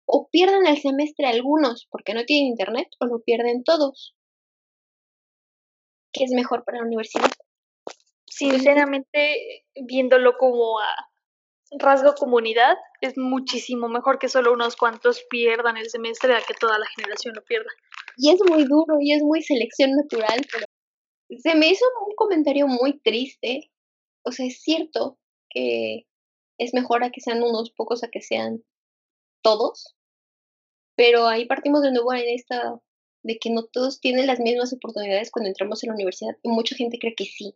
O 0.05 0.29
pierden 0.29 0.67
el 0.67 0.77
semestre 0.79 1.27
algunos 1.27 1.87
porque 1.89 2.13
no 2.13 2.25
tienen 2.25 2.47
internet, 2.47 2.87
o 2.99 3.05
lo 3.05 3.19
pierden 3.21 3.63
todos. 3.63 4.15
¿Qué 6.11 6.25
es 6.25 6.31
mejor 6.31 6.63
para 6.63 6.79
la 6.79 6.85
universidad? 6.85 7.31
Sinceramente, 8.27 9.65
viéndolo 9.75 10.37
como 10.37 10.79
a 10.79 11.09
rasgo 11.79 12.13
comunidad, 12.13 12.77
es 13.01 13.17
muchísimo 13.17 13.89
mejor 13.89 14.19
que 14.19 14.29
solo 14.29 14.53
unos 14.53 14.75
cuantos 14.75 15.23
pierdan 15.29 15.77
el 15.77 15.89
semestre 15.89 16.35
a 16.35 16.41
que 16.41 16.53
toda 16.53 16.77
la 16.77 16.85
generación 16.95 17.35
lo 17.35 17.43
pierda. 17.43 17.69
Y 18.17 18.31
es 18.31 18.39
muy 18.47 18.65
duro 18.65 18.97
y 18.99 19.13
es 19.13 19.23
muy 19.23 19.41
selección 19.41 19.91
natural, 19.91 20.39
pero 20.51 20.65
se 21.39 21.55
me 21.55 21.69
hizo 21.69 21.85
un 22.07 22.15
comentario 22.15 22.67
muy 22.67 22.99
triste. 22.99 23.71
O 24.23 24.31
sea, 24.31 24.45
es 24.45 24.61
cierto 24.61 25.17
que 25.49 26.05
es 26.59 26.73
mejor 26.73 27.03
a 27.03 27.11
que 27.11 27.21
sean 27.21 27.41
unos 27.41 27.71
pocos 27.71 28.03
a 28.03 28.09
que 28.09 28.21
sean 28.21 28.63
todos, 29.43 29.95
pero 30.95 31.27
ahí 31.27 31.45
partimos 31.45 31.83
de 31.83 31.91
nuevo 31.91 32.13
en 32.13 32.29
esta 32.29 32.79
de 33.21 33.37
que 33.37 33.51
no 33.51 33.63
todos 33.65 33.99
tienen 34.01 34.27
las 34.27 34.39
mismas 34.39 34.73
oportunidades 34.73 35.31
cuando 35.31 35.49
entramos 35.49 35.83
en 35.83 35.89
la 35.89 35.95
universidad 35.95 36.35
y 36.41 36.49
mucha 36.49 36.75
gente 36.75 36.97
cree 36.99 37.15
que 37.15 37.25
sí. 37.25 37.55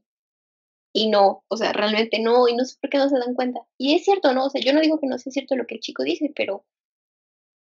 Y 0.93 1.09
no, 1.09 1.43
o 1.47 1.57
sea, 1.57 1.73
realmente 1.73 2.19
no, 2.19 2.47
y 2.47 2.55
no 2.55 2.63
sé 2.63 2.77
por 2.79 2.89
qué 2.89 2.97
no 2.99 3.09
se 3.09 3.17
dan 3.17 3.33
cuenta. 3.33 3.61
Y 3.77 3.95
es 3.95 4.05
cierto, 4.05 4.33
¿no? 4.33 4.45
O 4.45 4.49
sea, 4.49 4.61
yo 4.61 4.73
no 4.73 4.81
digo 4.81 4.99
que 4.99 5.07
no 5.07 5.17
sea 5.17 5.31
cierto 5.31 5.55
lo 5.55 5.67
que 5.67 5.75
el 5.75 5.81
chico 5.81 6.03
dice, 6.03 6.31
pero, 6.35 6.65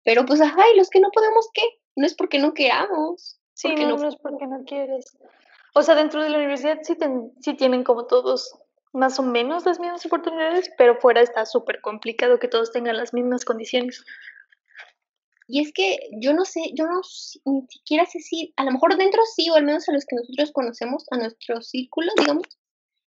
pero 0.03 0.25
pues, 0.25 0.41
ajá, 0.41 0.61
y 0.73 0.77
los 0.77 0.89
que 0.89 0.99
no 0.99 1.09
podemos, 1.11 1.49
¿qué? 1.53 1.63
no 1.95 2.05
es 2.05 2.13
porque 2.13 2.39
no 2.39 2.53
queramos. 2.53 3.39
Sí, 3.53 3.73
no, 3.73 3.97
no, 3.97 4.07
es 4.07 4.17
porque 4.17 4.47
no 4.47 4.63
quieres. 4.65 5.17
O 5.73 5.81
sea, 5.81 5.95
dentro 5.95 6.21
de 6.21 6.29
la 6.29 6.37
universidad 6.37 6.79
sí, 6.83 6.97
sí 7.41 7.53
tienen 7.53 7.83
como 7.83 8.05
todos 8.05 8.57
más 8.95 9.19
o 9.19 9.23
menos 9.23 9.65
las 9.65 9.79
mismas 9.79 10.05
oportunidades, 10.05 10.71
pero 10.77 10.97
fuera 10.97 11.21
está 11.21 11.45
súper 11.45 11.81
complicado 11.81 12.39
que 12.39 12.47
todos 12.47 12.71
tengan 12.71 12.97
las 12.97 13.13
mismas 13.13 13.45
condiciones. 13.45 14.03
Y 15.47 15.61
es 15.61 15.71
que 15.73 15.99
yo 16.19 16.33
no 16.33 16.45
sé, 16.45 16.71
yo 16.73 16.85
no 16.85 17.01
ni 17.45 17.67
siquiera 17.67 18.05
sé 18.05 18.19
si, 18.19 18.53
a 18.55 18.63
lo 18.63 18.71
mejor 18.71 18.97
dentro 18.97 19.21
sí, 19.35 19.49
o 19.49 19.55
al 19.55 19.63
menos 19.63 19.87
a 19.87 19.91
los 19.93 20.05
que 20.05 20.15
nosotros 20.15 20.51
conocemos, 20.51 21.05
a 21.11 21.17
nuestro 21.17 21.61
círculo, 21.61 22.11
digamos, 22.17 22.47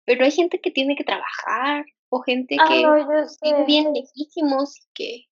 pero 0.05 0.25
hay 0.25 0.31
gente 0.31 0.59
que 0.61 0.69
tiene 0.69 0.95
que 0.95 1.03
trabajar, 1.03 1.85
o 2.09 2.21
gente 2.21 2.57
ah, 2.59 2.67
que 2.67 2.83
no, 2.83 3.65
bien 3.65 3.93
lejísimos 3.93 4.77
y 4.77 4.87
que 4.93 5.29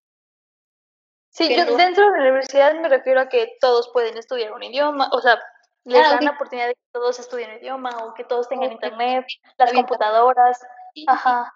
Sí, 1.35 1.53
yo 1.53 1.75
dentro 1.75 2.05
de 2.05 2.17
la 2.17 2.23
universidad 2.23 2.73
me 2.79 2.87
refiero 2.87 3.19
a 3.19 3.27
que 3.27 3.57
todos 3.59 3.89
pueden 3.91 4.17
estudiar 4.17 4.53
un 4.53 4.63
idioma, 4.63 5.09
o 5.11 5.19
sea, 5.19 5.37
les 5.85 6.01
dan 6.01 6.25
la 6.25 6.31
oportunidad 6.31 6.67
de 6.67 6.75
que 6.75 6.81
todos 6.91 7.19
estudien 7.19 7.57
idioma 7.57 7.91
o 8.03 8.13
que 8.13 8.23
todos 8.23 8.49
tengan 8.49 8.71
internet, 8.71 9.25
las 9.57 9.71
computadoras. 9.71 10.59
Ajá. 11.07 11.53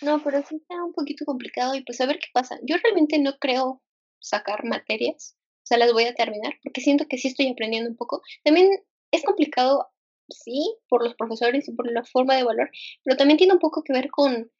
No, 0.00 0.22
pero 0.22 0.42
sí 0.42 0.56
está 0.56 0.82
un 0.82 0.92
poquito 0.92 1.24
complicado 1.24 1.74
y 1.74 1.84
pues 1.84 2.00
a 2.00 2.06
ver 2.06 2.18
qué 2.18 2.26
pasa. 2.32 2.58
Yo 2.62 2.76
realmente 2.82 3.18
no 3.18 3.38
creo 3.38 3.82
sacar 4.18 4.64
materias, 4.64 5.36
o 5.38 5.66
sea, 5.66 5.78
las 5.78 5.92
voy 5.92 6.04
a 6.04 6.14
terminar 6.14 6.54
porque 6.62 6.80
siento 6.80 7.06
que 7.08 7.18
sí 7.18 7.28
estoy 7.28 7.48
aprendiendo 7.48 7.90
un 7.90 7.96
poco. 7.96 8.22
También 8.42 8.68
es 9.10 9.22
complicado, 9.24 9.90
sí, 10.28 10.76
por 10.88 11.04
los 11.04 11.14
profesores 11.14 11.68
y 11.68 11.72
por 11.72 11.90
la 11.90 12.04
forma 12.04 12.34
de 12.34 12.40
evaluar, 12.40 12.70
pero 13.04 13.16
también 13.16 13.38
tiene 13.38 13.52
un 13.52 13.60
poco 13.60 13.82
que 13.84 13.92
ver 13.92 14.10
con 14.10 14.50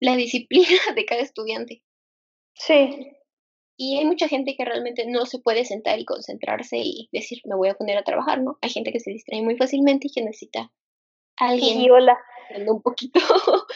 la 0.00 0.16
disciplina 0.16 0.80
de 0.94 1.04
cada 1.04 1.22
estudiante. 1.22 1.82
Sí. 2.54 3.16
Y 3.76 3.98
hay 3.98 4.04
mucha 4.04 4.28
gente 4.28 4.54
que 4.56 4.64
realmente 4.64 5.06
no 5.06 5.26
se 5.26 5.38
puede 5.38 5.64
sentar 5.64 5.98
y 5.98 6.04
concentrarse 6.04 6.78
y 6.78 7.08
decir, 7.12 7.40
me 7.44 7.56
voy 7.56 7.68
a 7.68 7.74
poner 7.74 7.96
a 7.96 8.04
trabajar, 8.04 8.42
¿no? 8.42 8.58
Hay 8.60 8.70
gente 8.70 8.92
que 8.92 9.00
se 9.00 9.10
distrae 9.10 9.42
muy 9.42 9.56
fácilmente 9.56 10.08
y 10.08 10.12
que 10.12 10.22
necesita 10.22 10.72
a 11.38 11.48
alguien. 11.48 11.80
Y 11.80 11.90
hola. 11.90 12.18
Un 12.66 12.82
poquito. 12.82 13.18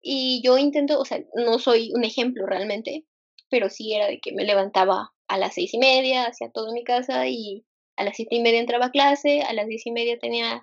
y 0.00 0.42
yo 0.42 0.56
intento, 0.58 0.98
o 0.98 1.04
sea, 1.04 1.20
no 1.34 1.58
soy 1.58 1.92
un 1.94 2.04
ejemplo 2.04 2.46
realmente, 2.46 3.04
pero 3.50 3.68
sí 3.68 3.94
era 3.94 4.06
de 4.06 4.20
que 4.20 4.32
me 4.32 4.44
levantaba 4.44 5.12
a 5.28 5.38
las 5.38 5.54
seis 5.54 5.74
y 5.74 5.78
media, 5.78 6.26
hacía 6.26 6.50
todo 6.50 6.68
en 6.68 6.74
mi 6.74 6.84
casa 6.84 7.28
y 7.28 7.64
a 7.96 8.04
las 8.04 8.16
siete 8.16 8.36
y 8.36 8.42
media 8.42 8.60
entraba 8.60 8.86
a 8.86 8.90
clase, 8.90 9.42
a 9.42 9.52
las 9.52 9.66
diez 9.66 9.86
y 9.86 9.92
media 9.92 10.18
tenía 10.18 10.62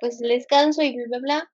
pues 0.00 0.20
el 0.20 0.28
descanso 0.28 0.82
y 0.82 0.94
bla, 0.94 1.04
bla, 1.08 1.18
bla. 1.18 1.52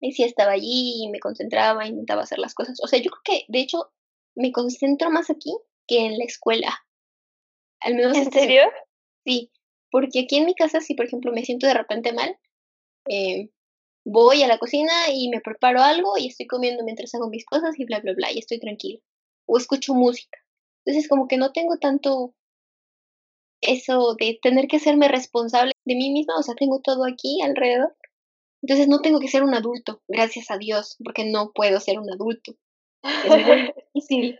Y 0.00 0.12
sí 0.12 0.22
estaba 0.22 0.52
allí 0.52 1.02
y 1.02 1.10
me 1.10 1.18
concentraba, 1.18 1.86
intentaba 1.86 2.22
hacer 2.22 2.38
las 2.38 2.54
cosas. 2.54 2.78
O 2.82 2.86
sea, 2.86 3.00
yo 3.00 3.10
creo 3.10 3.22
que 3.24 3.44
de 3.48 3.60
hecho 3.60 3.90
me 4.38 4.52
concentro 4.52 5.10
más 5.10 5.30
aquí 5.30 5.52
que 5.86 6.06
en 6.06 6.16
la 6.16 6.24
escuela. 6.24 6.78
Al 7.80 7.94
menos 7.94 8.16
¿En 8.16 8.32
serio? 8.32 8.62
Sí, 9.24 9.50
porque 9.90 10.20
aquí 10.20 10.36
en 10.36 10.46
mi 10.46 10.54
casa, 10.54 10.80
si 10.80 10.94
por 10.94 11.06
ejemplo 11.06 11.32
me 11.32 11.44
siento 11.44 11.66
de 11.66 11.74
repente 11.74 12.12
mal, 12.12 12.38
eh, 13.08 13.50
voy 14.04 14.42
a 14.42 14.48
la 14.48 14.58
cocina 14.58 14.92
y 15.12 15.28
me 15.28 15.40
preparo 15.40 15.82
algo 15.82 16.16
y 16.16 16.28
estoy 16.28 16.46
comiendo 16.46 16.84
mientras 16.84 17.14
hago 17.14 17.28
mis 17.28 17.44
cosas 17.44 17.78
y 17.78 17.84
bla, 17.84 18.00
bla, 18.00 18.14
bla, 18.14 18.32
y 18.32 18.38
estoy 18.38 18.58
tranquila. 18.58 19.00
O 19.46 19.58
escucho 19.58 19.94
música. 19.94 20.38
Entonces 20.84 21.08
como 21.08 21.28
que 21.28 21.36
no 21.36 21.52
tengo 21.52 21.78
tanto 21.78 22.34
eso 23.60 24.14
de 24.14 24.38
tener 24.40 24.68
que 24.68 24.76
hacerme 24.76 25.08
responsable 25.08 25.72
de 25.84 25.94
mí 25.96 26.10
misma, 26.10 26.38
o 26.38 26.42
sea, 26.42 26.54
tengo 26.54 26.80
todo 26.80 27.04
aquí 27.04 27.42
alrededor. 27.42 27.96
Entonces 28.62 28.88
no 28.88 29.00
tengo 29.00 29.20
que 29.20 29.28
ser 29.28 29.42
un 29.42 29.54
adulto, 29.54 30.02
gracias 30.08 30.50
a 30.50 30.58
Dios, 30.58 30.96
porque 31.04 31.24
no 31.24 31.52
puedo 31.52 31.80
ser 31.80 31.98
un 31.98 32.10
adulto. 32.12 32.54
Es 33.24 33.46
muy 33.46 33.72
difícil 33.94 34.38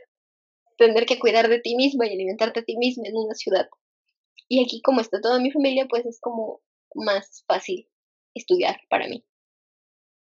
tener 0.76 1.06
que 1.06 1.18
cuidar 1.18 1.48
de 1.48 1.60
ti 1.60 1.76
misma 1.76 2.06
y 2.06 2.12
alimentarte 2.12 2.60
a 2.60 2.64
ti 2.64 2.76
misma 2.76 3.08
en 3.08 3.16
una 3.16 3.34
ciudad. 3.34 3.68
Y 4.48 4.62
aquí 4.64 4.80
como 4.82 5.00
está 5.00 5.20
toda 5.20 5.38
mi 5.40 5.50
familia, 5.50 5.86
pues 5.88 6.06
es 6.06 6.20
como 6.20 6.60
más 6.94 7.44
fácil 7.46 7.88
estudiar 8.34 8.80
para 8.88 9.08
mí. 9.08 9.24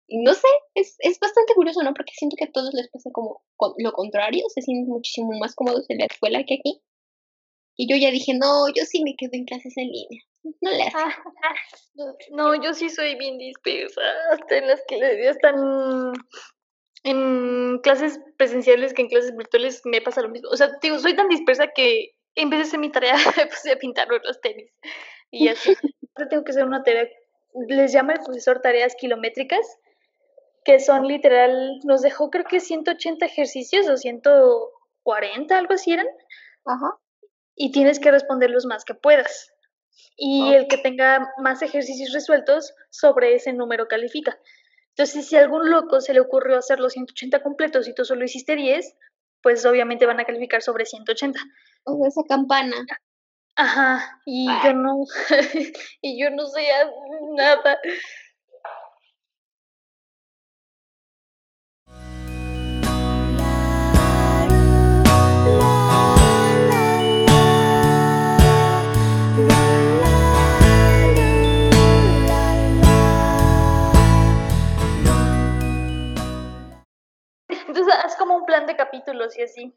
Y 0.08 0.19
no 0.21 0.34
sé, 0.34 0.47
es, 0.75 0.95
es 0.99 1.19
bastante 1.19 1.53
curioso, 1.55 1.81
¿no? 1.81 1.93
Porque 1.93 2.13
siento 2.15 2.36
que 2.38 2.45
a 2.45 2.51
todos 2.51 2.73
les 2.73 2.89
pasa 2.89 3.10
como 3.12 3.43
lo 3.77 3.91
contrario, 3.91 4.45
se 4.49 4.62
sienten 4.62 4.88
muchísimo 4.88 5.31
más 5.39 5.55
cómodos 5.55 5.89
en 5.89 5.97
la 5.99 6.05
escuela 6.05 6.43
que 6.45 6.55
aquí. 6.55 6.81
Y 7.77 7.89
yo 7.89 7.97
ya 7.97 8.12
dije, 8.12 8.34
no, 8.34 8.67
yo 8.73 8.86
sí 8.86 9.03
me 9.03 9.15
quedo 9.17 9.31
en 9.34 9.45
clases 9.45 9.75
en 9.77 9.88
línea. 9.88 10.21
No 10.62 10.71
le 10.71 10.84
hace. 10.84 10.95
no, 12.31 12.62
yo 12.62 12.73
sí 12.73 12.89
soy 12.89 13.15
bien 13.15 13.38
dispersa, 13.38 14.01
hasta 14.31 14.58
en 14.58 14.67
las 14.67 14.81
que 14.88 14.99
ya 14.99 15.31
están 15.31 16.13
en 17.05 17.79
clases 17.79 18.19
presenciales 18.35 18.93
que 18.93 19.03
en 19.03 19.09
clases 19.09 19.35
virtuales 19.37 19.81
me 19.85 20.01
pasa 20.01 20.21
lo 20.21 20.29
mismo. 20.29 20.49
O 20.49 20.57
sea, 20.57 20.71
digo, 20.81 20.99
soy 20.99 21.15
tan 21.15 21.29
dispersa 21.29 21.67
que 21.67 22.15
en 22.35 22.49
vez 22.49 22.59
de 22.59 22.63
hacer 22.65 22.79
mi 22.79 22.91
tarea 22.91 23.15
puse 23.49 23.71
a 23.71 23.77
pintar 23.77 24.07
los 24.09 24.41
tenis. 24.41 24.71
Y 25.31 25.47
así. 25.47 25.75
Ahora 26.15 26.29
tengo 26.29 26.43
que 26.43 26.51
hacer 26.51 26.65
una 26.65 26.83
tarea 26.83 27.07
les 27.67 27.93
llama 27.93 28.13
el 28.13 28.19
profesor 28.19 28.61
tareas 28.61 28.95
kilométricas, 28.95 29.65
que 30.63 30.79
son 30.79 31.07
literal, 31.07 31.79
nos 31.83 32.01
dejó 32.01 32.29
creo 32.29 32.43
que 32.45 32.59
180 32.59 33.25
ejercicios 33.25 33.87
o 33.87 33.97
140, 33.97 35.57
algo 35.57 35.73
así 35.73 35.93
eran. 35.93 36.07
Ajá. 36.65 36.97
Y 37.55 37.71
tienes 37.71 37.99
que 37.99 38.11
responder 38.11 38.49
los 38.49 38.65
más 38.65 38.83
que 38.83 38.95
puedas. 38.95 39.53
Y 40.17 40.53
el 40.53 40.67
que 40.67 40.77
tenga 40.77 41.31
más 41.37 41.61
ejercicios 41.61 42.13
resueltos 42.13 42.73
sobre 42.89 43.35
ese 43.35 43.53
número 43.53 43.87
califica. 43.87 44.37
Entonces, 44.97 45.27
si 45.27 45.36
a 45.36 45.41
algún 45.41 45.69
loco 45.69 45.99
se 45.99 46.13
le 46.13 46.21
ocurrió 46.21 46.58
hacer 46.58 46.79
los 46.79 46.93
180 46.93 47.43
completos 47.43 47.88
y 47.88 47.93
tú 47.93 48.05
solo 48.05 48.23
hiciste 48.23 48.55
10, 48.55 48.95
pues 49.41 49.65
obviamente 49.65 50.05
van 50.05 50.21
a 50.21 50.25
calificar 50.25 50.62
sobre 50.62 50.86
180. 50.86 51.38
O 51.84 51.97
sea, 51.97 52.08
esa 52.08 52.21
campana. 52.29 52.77
Ajá, 53.58 54.21
y 54.25 54.47
yo 54.47 54.73
no, 54.73 55.05
y 56.01 56.21
yo 56.21 56.29
no 56.29 56.45
sé 56.47 56.65
nada. 57.36 57.77
Así. 79.45 79.73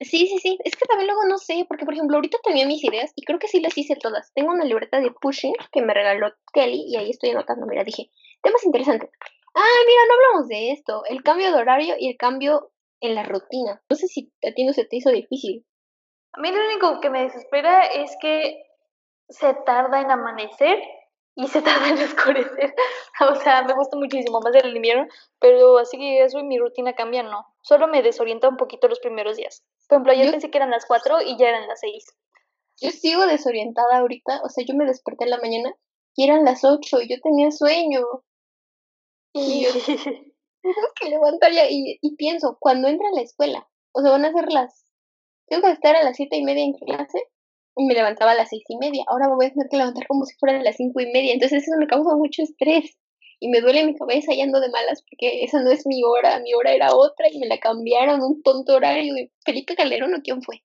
Sí, 0.00 0.26
sí, 0.26 0.38
sí. 0.38 0.58
Es 0.64 0.76
que 0.76 0.84
también 0.86 1.06
luego 1.06 1.24
no 1.24 1.38
sé, 1.38 1.64
porque 1.66 1.84
por 1.84 1.94
ejemplo, 1.94 2.16
ahorita 2.16 2.38
tenía 2.44 2.66
mis 2.66 2.84
ideas 2.84 3.12
y 3.16 3.24
creo 3.24 3.38
que 3.38 3.48
sí 3.48 3.60
las 3.60 3.76
hice 3.78 3.96
todas. 3.96 4.32
Tengo 4.34 4.52
una 4.52 4.64
libreta 4.64 5.00
de 5.00 5.10
pushing 5.10 5.54
que 5.72 5.80
me 5.80 5.94
regaló 5.94 6.32
Kelly 6.52 6.84
y 6.86 6.96
ahí 6.96 7.10
estoy 7.10 7.30
anotando. 7.30 7.66
Mira, 7.66 7.82
dije, 7.84 8.10
temas 8.42 8.64
interesantes. 8.64 9.10
Ah, 9.54 9.80
mira, 9.86 10.00
no 10.06 10.14
hablamos 10.14 10.48
de 10.48 10.72
esto. 10.72 11.02
El 11.08 11.22
cambio 11.22 11.50
de 11.50 11.58
horario 11.58 11.94
y 11.98 12.10
el 12.10 12.16
cambio 12.18 12.72
en 13.00 13.14
la 13.14 13.22
rutina. 13.22 13.82
No 13.88 13.96
sé 13.96 14.06
si 14.06 14.30
a 14.46 14.52
ti 14.52 14.64
no 14.64 14.74
se 14.74 14.84
te 14.84 14.96
hizo 14.96 15.10
difícil. 15.10 15.64
A 16.34 16.40
mí 16.40 16.50
lo 16.50 16.62
único 16.66 17.00
que 17.00 17.08
me 17.08 17.22
desespera 17.22 17.86
es 17.86 18.14
que 18.20 18.66
se 19.30 19.54
tarda 19.64 20.02
en 20.02 20.10
amanecer 20.10 20.78
y 21.36 21.46
se 21.48 21.60
tarda 21.60 21.90
en 21.90 22.02
oscurecer. 22.02 22.74
o 23.30 23.34
sea, 23.36 23.62
me 23.62 23.74
gusta 23.74 23.96
muchísimo 23.96 24.40
más 24.40 24.54
el 24.54 24.74
invierno, 24.74 25.06
pero 25.38 25.78
así 25.78 25.98
que 25.98 26.24
eso 26.24 26.38
y 26.38 26.44
mi 26.44 26.58
rutina 26.58 26.94
cambia, 26.94 27.22
no. 27.22 27.46
Solo 27.60 27.86
me 27.88 28.02
desorienta 28.02 28.48
un 28.48 28.56
poquito 28.56 28.88
los 28.88 29.00
primeros 29.00 29.36
días. 29.36 29.62
Por 29.86 29.96
ejemplo, 29.96 30.12
ayer 30.12 30.30
pensé 30.30 30.50
que 30.50 30.58
eran 30.58 30.70
las 30.70 30.86
4 30.86 31.20
y 31.20 31.36
ya 31.36 31.50
eran 31.50 31.68
las 31.68 31.80
6. 31.80 32.06
Yo 32.80 32.90
sigo 32.90 33.26
desorientada 33.26 33.98
ahorita, 33.98 34.40
o 34.42 34.48
sea, 34.48 34.64
yo 34.66 34.74
me 34.74 34.86
desperté 34.86 35.24
en 35.24 35.30
la 35.30 35.38
mañana 35.38 35.74
y 36.14 36.24
eran 36.24 36.44
las 36.44 36.64
8 36.64 37.02
y 37.02 37.08
yo 37.08 37.20
tenía 37.22 37.50
sueño. 37.50 38.00
Y 39.34 39.64
yo 39.64 39.70
tengo 40.62 40.88
que 40.98 41.10
levantar 41.10 41.52
ya 41.52 41.68
y, 41.68 41.98
y 42.00 42.16
pienso, 42.16 42.56
cuando 42.58 42.88
entra 42.88 43.08
a 43.08 43.14
la 43.14 43.20
escuela, 43.20 43.68
o 43.92 44.00
sea, 44.00 44.10
van 44.10 44.24
a 44.24 44.32
ser 44.32 44.50
las... 44.50 44.86
Tengo 45.48 45.62
que 45.62 45.72
estar 45.72 45.94
a 45.94 46.02
las 46.02 46.16
siete 46.16 46.36
y 46.36 46.42
media 46.42 46.64
en 46.64 46.72
clase 46.72 47.22
me 47.84 47.94
levantaba 47.94 48.32
a 48.32 48.34
las 48.34 48.48
seis 48.48 48.64
y 48.68 48.76
media. 48.76 49.04
Ahora 49.08 49.28
me 49.28 49.34
voy 49.34 49.46
a 49.46 49.50
tener 49.50 49.68
que 49.68 49.76
levantar 49.76 50.06
como 50.06 50.24
si 50.24 50.34
fueran 50.36 50.64
las 50.64 50.76
cinco 50.76 51.00
y 51.00 51.12
media. 51.12 51.32
Entonces 51.32 51.62
eso 51.62 51.76
me 51.78 51.86
causa 51.86 52.16
mucho 52.16 52.42
estrés. 52.42 52.96
Y 53.38 53.48
me 53.48 53.60
duele 53.60 53.84
mi 53.84 53.94
cabeza 53.94 54.32
y 54.32 54.40
ando 54.40 54.60
de 54.60 54.70
malas 54.70 55.02
porque 55.02 55.44
esa 55.44 55.60
no 55.60 55.70
es 55.70 55.86
mi 55.86 56.02
hora. 56.02 56.40
Mi 56.40 56.54
hora 56.54 56.72
era 56.72 56.94
otra 56.94 57.26
y 57.30 57.38
me 57.38 57.46
la 57.46 57.58
cambiaron 57.58 58.22
un 58.22 58.42
tonto 58.42 58.76
horario 58.76 59.12
de 59.12 59.30
Felipe 59.44 59.76
Calderón 59.76 60.14
o 60.14 60.22
quién 60.22 60.42
fue. 60.42 60.62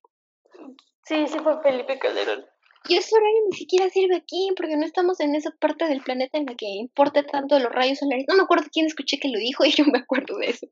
Sí, 1.04 1.26
sí 1.26 1.38
fue 1.42 1.60
Felipe 1.62 1.98
Calderón. 1.98 2.46
Y 2.88 2.96
ese 2.96 3.14
horario 3.14 3.38
ni 3.50 3.56
siquiera 3.56 3.88
sirve 3.90 4.16
aquí 4.16 4.48
porque 4.56 4.76
no 4.76 4.84
estamos 4.84 5.20
en 5.20 5.34
esa 5.34 5.50
parte 5.60 5.86
del 5.86 6.02
planeta 6.02 6.38
en 6.38 6.46
la 6.46 6.54
que 6.54 6.66
importa 6.66 7.22
tanto 7.22 7.58
los 7.58 7.70
rayos 7.70 7.98
solares. 7.98 8.24
No 8.26 8.34
me 8.34 8.42
acuerdo 8.42 8.66
quién 8.72 8.86
escuché 8.86 9.18
que 9.18 9.28
lo 9.28 9.38
dijo 9.38 9.64
y 9.64 9.70
yo 9.76 9.84
me 9.84 9.98
acuerdo 9.98 10.38
de 10.38 10.46
eso. 10.46 10.66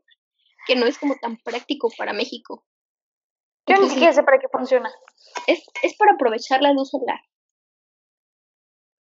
Que 0.66 0.76
no 0.76 0.86
es 0.86 0.98
como 0.98 1.16
tan 1.20 1.36
práctico 1.36 1.90
para 1.96 2.12
México. 2.12 2.64
Yo 3.66 3.76
ni 3.80 3.88
siquiera 3.88 4.12
sé 4.12 4.22
para 4.22 4.38
qué 4.38 4.48
funciona. 4.48 4.92
Es, 5.46 5.64
es 5.82 5.96
para 5.96 6.12
aprovechar 6.12 6.62
la 6.62 6.72
luz 6.72 6.90
solar. 6.90 7.20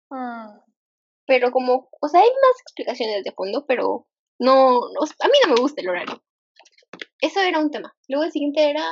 Mm. 0.09 0.59
Pero 1.27 1.51
como, 1.51 1.89
o 1.99 2.07
sea, 2.07 2.21
hay 2.21 2.29
más 2.29 2.61
explicaciones 2.61 3.23
de 3.23 3.31
fondo, 3.31 3.65
pero 3.67 4.07
no, 4.39 4.73
no, 4.73 5.01
a 5.01 5.27
mí 5.27 5.33
no 5.45 5.55
me 5.55 5.61
gusta 5.61 5.81
el 5.81 5.89
horario. 5.89 6.23
Eso 7.21 7.41
era 7.41 7.59
un 7.59 7.71
tema. 7.71 7.95
Luego 8.07 8.25
el 8.25 8.31
siguiente 8.31 8.69
era 8.69 8.85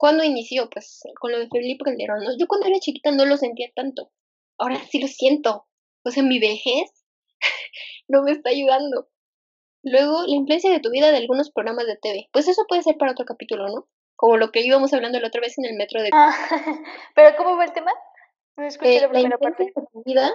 ¿Cuándo 0.00 0.24
inició? 0.24 0.70
Pues 0.70 1.02
con 1.20 1.30
lo 1.30 1.38
de 1.38 1.48
Felipe 1.48 1.84
Calderón. 1.84 2.24
¿no? 2.24 2.30
Yo 2.38 2.46
cuando 2.46 2.66
era 2.66 2.80
chiquita 2.80 3.10
no 3.10 3.26
lo 3.26 3.36
sentía 3.36 3.70
tanto. 3.74 4.10
Ahora 4.56 4.82
sí 4.90 4.98
lo 4.98 5.06
siento. 5.06 5.66
O 6.04 6.10
sea, 6.10 6.22
mi 6.22 6.38
vejez 6.38 6.90
no 8.08 8.22
me 8.22 8.32
está 8.32 8.48
ayudando. 8.48 9.10
Luego, 9.82 10.22
la 10.26 10.34
influencia 10.34 10.70
de 10.70 10.80
tu 10.80 10.90
vida 10.90 11.10
de 11.10 11.16
algunos 11.18 11.50
programas 11.50 11.86
de 11.86 11.96
TV. 11.96 12.28
Pues 12.32 12.48
eso 12.48 12.64
puede 12.68 12.82
ser 12.82 12.96
para 12.98 13.12
otro 13.12 13.24
capítulo, 13.24 13.68
¿no? 13.68 13.86
Como 14.16 14.36
lo 14.36 14.50
que 14.52 14.60
íbamos 14.60 14.92
hablando 14.92 15.18
la 15.20 15.28
otra 15.28 15.40
vez 15.40 15.56
en 15.58 15.64
el 15.64 15.74
metro 15.76 16.02
de... 16.02 16.10
Ah, 16.12 16.30
pero 17.14 17.36
¿cómo 17.36 17.56
va 17.56 17.64
el 17.64 17.72
tema? 17.72 17.92
No 18.56 18.66
escuché 18.66 18.96
Eh, 18.96 19.00
la 19.00 19.08
primera 19.08 19.38
parte. 19.38 19.64
de 19.64 19.72
tu 19.72 20.02
vida, 20.04 20.30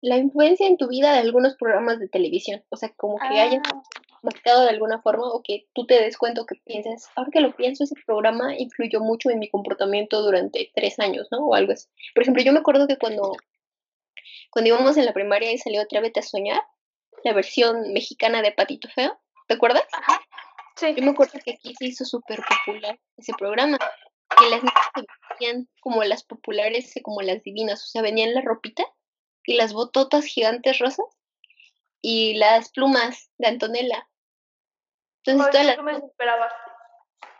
la 0.00 0.16
influencia 0.16 0.66
en 0.66 0.76
tu 0.76 0.88
vida 0.88 1.12
de 1.12 1.20
algunos 1.20 1.54
programas 1.56 2.00
de 2.00 2.08
televisión. 2.08 2.64
O 2.70 2.76
sea, 2.76 2.88
como 2.96 3.18
que 3.18 3.38
hayan 3.38 3.62
Ah, 3.72 3.82
marcado 4.22 4.62
de 4.62 4.70
alguna 4.70 5.00
forma 5.02 5.28
o 5.30 5.42
que 5.42 5.66
tú 5.74 5.86
te 5.86 6.00
des 6.00 6.16
cuenta 6.16 6.42
o 6.42 6.46
que 6.46 6.54
pienses, 6.64 7.08
ahora 7.16 7.30
que 7.32 7.40
lo 7.40 7.54
pienso, 7.56 7.84
ese 7.84 7.94
programa 8.06 8.56
influyó 8.56 9.00
mucho 9.00 9.30
en 9.30 9.38
mi 9.40 9.48
comportamiento 9.48 10.22
durante 10.22 10.70
tres 10.74 10.98
años, 11.00 11.28
¿no? 11.30 11.46
O 11.46 11.54
algo 11.54 11.72
así. 11.72 11.88
Por 12.14 12.22
ejemplo, 12.22 12.42
yo 12.42 12.52
me 12.52 12.58
acuerdo 12.60 12.86
que 12.88 12.98
cuando, 12.98 13.32
cuando 14.50 14.68
íbamos 14.68 14.96
en 14.96 15.06
la 15.06 15.12
primaria 15.12 15.52
y 15.52 15.58
salió 15.58 15.80
Atrévete 15.80 16.20
a 16.20 16.22
Soñar, 16.24 16.60
la 17.24 17.32
versión 17.32 17.92
mexicana 17.92 18.42
de 18.42 18.52
Patito 18.52 18.88
Feo, 18.88 19.18
¿te 19.48 19.54
acuerdas? 19.54 19.84
sí. 20.76 20.94
Yo 20.96 21.02
me 21.02 21.10
acuerdo 21.10 21.38
que 21.44 21.52
aquí 21.52 21.74
se 21.74 21.86
hizo 21.86 22.04
súper 22.04 22.40
popular 22.42 22.98
ese 23.16 23.32
programa. 23.38 23.78
Que 24.38 24.48
las 24.48 24.62
niñas 24.62 24.90
se 24.94 25.04
vestían 25.28 25.68
como 25.80 26.02
las 26.04 26.24
populares, 26.24 26.94
como 27.02 27.20
las 27.20 27.42
divinas. 27.42 27.84
O 27.84 27.86
sea, 27.86 28.02
venían 28.02 28.34
la 28.34 28.40
ropita 28.40 28.84
y 29.44 29.56
las 29.56 29.72
bototas 29.72 30.24
gigantes 30.24 30.78
rosas 30.78 31.06
y 32.00 32.34
las 32.34 32.70
plumas 32.70 33.30
de 33.38 33.48
Antonella. 33.48 34.08
Entonces 35.24 35.50
todas 35.52 35.66
las, 35.66 35.82
me 35.82 36.00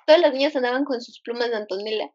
todas 0.07 0.21
las 0.21 0.33
niñas 0.33 0.55
andaban 0.55 0.85
con 0.85 1.01
sus 1.01 1.21
plumas 1.21 1.51
de 1.51 1.57
Antonella. 1.57 2.13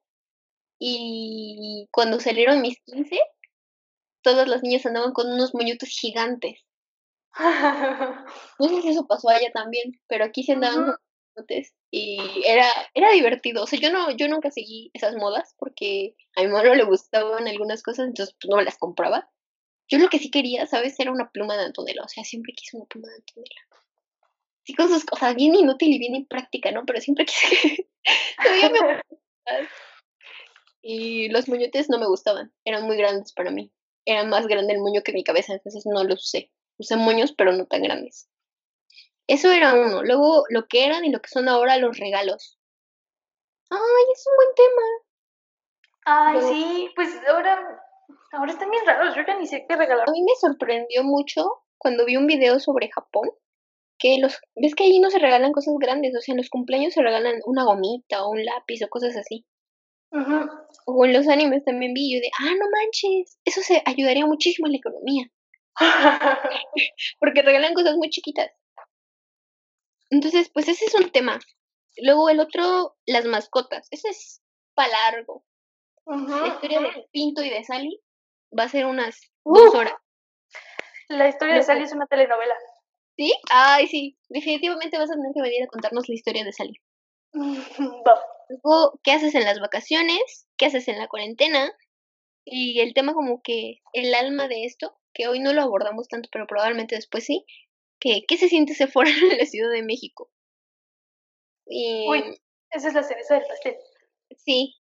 Y 0.80 1.88
cuando 1.92 2.20
salieron 2.20 2.62
mis 2.62 2.80
15, 2.86 3.20
todas 4.22 4.48
las 4.48 4.64
niñas 4.64 4.86
andaban 4.86 5.12
con 5.12 5.32
unos 5.32 5.54
moñotes 5.54 5.90
gigantes. 5.90 6.67
No 8.60 8.68
sé 8.68 8.82
si 8.82 8.90
eso 8.90 9.08
pasó 9.08 9.30
allá 9.30 9.52
también, 9.54 10.00
pero 10.08 10.26
aquí 10.26 10.44
se 10.44 10.54
andaban 10.54 10.96
moñotes 11.36 11.74
y 11.92 12.44
era, 12.46 12.68
era 12.94 13.12
divertido. 13.12 13.64
O 13.64 13.68
sea, 13.68 13.80
yo 13.80 13.92
no, 13.92 14.12
yo 14.12 14.28
nunca 14.28 14.52
seguí 14.52 14.90
esas 14.94 15.16
modas 15.16 15.56
porque 15.58 16.16
a 16.36 16.42
mi 16.42 16.48
mamá 16.48 16.64
no 16.64 16.76
le 16.76 16.84
gustaban 16.84 17.48
algunas 17.48 17.84
cosas, 17.84 18.08
entonces 18.08 18.36
pues, 18.40 18.50
no 18.50 18.58
me 18.58 18.64
las 18.64 18.78
compraba. 18.78 19.30
Yo 19.90 20.00
lo 20.00 20.10
que 20.10 20.20
sí 20.20 20.32
quería, 20.32 20.66
¿sabes? 20.68 21.00
Era 21.00 21.12
una 21.12 21.30
pluma 21.30 21.56
de 21.56 21.64
Antonella. 21.64 22.02
O 22.04 22.10
sea, 22.10 22.24
siempre 22.24 22.54
quise 22.54 22.76
una 22.76 22.86
pluma 22.88 23.08
de 23.08 23.16
Antonella. 23.16 23.62
Sí, 24.66 24.74
con 24.74 24.90
sus 24.90 25.06
cosas 25.06 25.36
bien 25.36 25.56
inútil 25.56 25.94
y 25.94 26.00
bien 26.00 26.16
impráctica, 26.16 26.72
¿no? 26.72 26.86
Pero 26.86 27.00
siempre 27.00 27.26
quise 27.28 27.48
que 27.48 27.88
bonita. 28.70 29.04
Y 30.90 31.28
los 31.30 31.50
moñotes 31.50 31.90
no 31.90 32.00
me 32.00 32.08
gustaban, 32.08 32.54
eran 32.64 32.86
muy 32.86 32.96
grandes 32.96 33.34
para 33.34 33.52
mí. 33.52 33.74
Era 34.06 34.24
más 34.24 34.48
grande 34.48 34.74
el 34.74 34.80
moño 34.80 35.02
que 35.04 35.12
mi 35.12 35.22
cabeza, 35.22 35.54
entonces 35.54 35.86
no 35.86 36.02
los 36.06 36.24
usé. 36.24 36.50
Usé 36.78 36.96
moños, 36.96 37.34
pero 37.38 37.52
no 37.54 37.66
tan 37.66 37.82
grandes. 37.82 38.30
Eso 39.28 39.52
era 39.52 39.74
uno. 39.74 40.04
Luego, 40.04 40.44
lo 40.50 40.68
que 40.68 40.86
eran 40.86 41.04
y 41.06 41.12
lo 41.12 41.20
que 41.22 41.30
son 41.30 41.50
ahora 41.50 41.78
los 41.78 41.98
regalos. 41.98 42.58
Ay, 43.70 44.06
es 44.14 44.26
un 44.28 44.36
buen 44.36 44.56
tema. 44.56 44.82
Ay, 46.06 46.34
Luego- 46.34 46.50
sí, 46.50 46.90
pues 46.96 47.10
ahora, 47.28 47.82
ahora 48.32 48.52
están 48.52 48.70
bien 48.72 48.86
raros, 48.86 49.16
yo 49.16 49.24
ya 49.28 49.38
ni 49.38 49.46
sé 49.46 49.66
qué 49.68 49.76
regalar. 49.76 50.08
A 50.08 50.12
mí 50.12 50.22
me 50.22 50.36
sorprendió 50.40 51.04
mucho 51.04 51.44
cuando 51.78 52.06
vi 52.06 52.16
un 52.16 52.28
video 52.28 52.60
sobre 52.60 52.90
Japón, 52.90 53.30
que 54.00 54.18
los, 54.20 54.40
ves 54.56 54.76
que 54.76 54.86
allí 54.86 55.00
no 55.00 55.10
se 55.10 55.20
regalan 55.20 55.52
cosas 55.52 55.74
grandes, 55.80 56.16
o 56.16 56.22
sea, 56.22 56.34
en 56.34 56.38
los 56.38 56.50
cumpleaños 56.50 56.94
se 56.94 57.02
regalan 57.02 57.36
una 57.46 57.66
gomita 57.66 58.24
o 58.24 58.30
un 58.32 58.46
lápiz 58.46 58.82
o 58.84 58.88
cosas 58.90 59.18
así. 59.18 59.46
Ujú. 60.12 60.50
O 60.86 61.06
en 61.06 61.12
los 61.14 61.28
animes 61.28 61.66
también 61.66 61.94
vi 61.94 62.14
yo 62.14 62.22
de, 62.22 62.30
ah, 62.40 62.54
no 62.58 62.66
manches, 62.72 63.38
eso 63.44 63.62
se 63.62 63.82
ayudaría 63.86 64.26
muchísimo 64.26 64.68
a 64.68 64.70
la 64.70 64.78
economía, 64.78 65.26
porque 67.20 67.42
regalan 67.42 67.74
cosas 67.74 67.96
muy 67.96 68.10
chiquitas. 68.10 68.52
Entonces, 70.10 70.50
pues 70.54 70.68
ese 70.68 70.86
es 70.86 70.96
un 70.96 71.12
tema. 71.12 71.40
Luego 71.98 72.30
el 72.30 72.40
otro, 72.40 72.96
las 73.06 73.26
mascotas. 73.26 73.88
Ese 73.92 74.10
es 74.10 74.42
para 74.74 74.90
largo. 74.90 75.44
La 76.06 76.48
historia 76.48 76.80
de 76.80 77.08
Pinto 77.12 77.44
y 77.44 77.50
de 77.50 77.64
Sally 77.64 78.02
va 78.58 78.64
a 78.64 78.70
ser 78.70 78.86
unas 78.86 79.20
dos 79.44 79.76
horas. 79.76 79.94
La 81.10 81.28
historia 81.28 81.56
de 81.56 81.64
Sally 81.64 81.84
es 81.84 81.94
una 81.94 82.08
telenovela. 82.08 82.56
¿Sí? 83.18 83.34
Ay, 83.50 83.88
sí. 83.88 84.18
Definitivamente 84.30 84.98
vas 84.98 85.10
a 85.10 85.16
tener 85.16 85.32
que 85.34 85.42
venir 85.42 85.64
a 85.64 85.68
contarnos 85.68 86.08
la 86.08 86.16
historia 86.16 86.44
de 86.44 86.54
Sally. 86.54 86.80
Luego, 87.34 89.00
¿qué 89.04 89.12
haces 89.12 89.36
en 89.36 89.44
las 89.44 89.60
vacaciones? 89.60 90.48
¿Qué 90.56 90.68
haces 90.68 90.88
en 90.88 90.98
la 90.98 91.08
cuarentena? 91.08 91.72
Y 92.46 92.80
el 92.80 92.94
tema 92.94 93.14
como 93.14 93.42
que 93.42 93.80
el 93.92 94.14
alma 94.16 94.48
de 94.48 94.64
esto 94.64 94.98
que 95.14 95.28
hoy 95.28 95.40
no 95.40 95.54
lo 95.54 95.62
abordamos 95.62 96.08
tanto, 96.08 96.30
pero 96.32 96.48
probablemente 96.48 96.96
después 96.96 97.26
sí, 97.26 97.46
que 98.00 98.24
¿qué 98.28 98.38
se 98.38 98.50
siente 98.50 98.76
ser 98.76 98.92
fuera 98.92 99.12
de 99.32 99.38
la 99.38 99.46
Ciudad 99.46 99.72
de 99.72 99.84
México? 99.84 100.30
Y, 101.66 102.08
Uy, 102.08 102.40
esa 102.72 102.88
es 102.90 102.94
la 102.94 103.04
cereza 103.04 103.36
del 103.36 103.48
pastel. 103.48 103.76
Sí. 104.38 104.76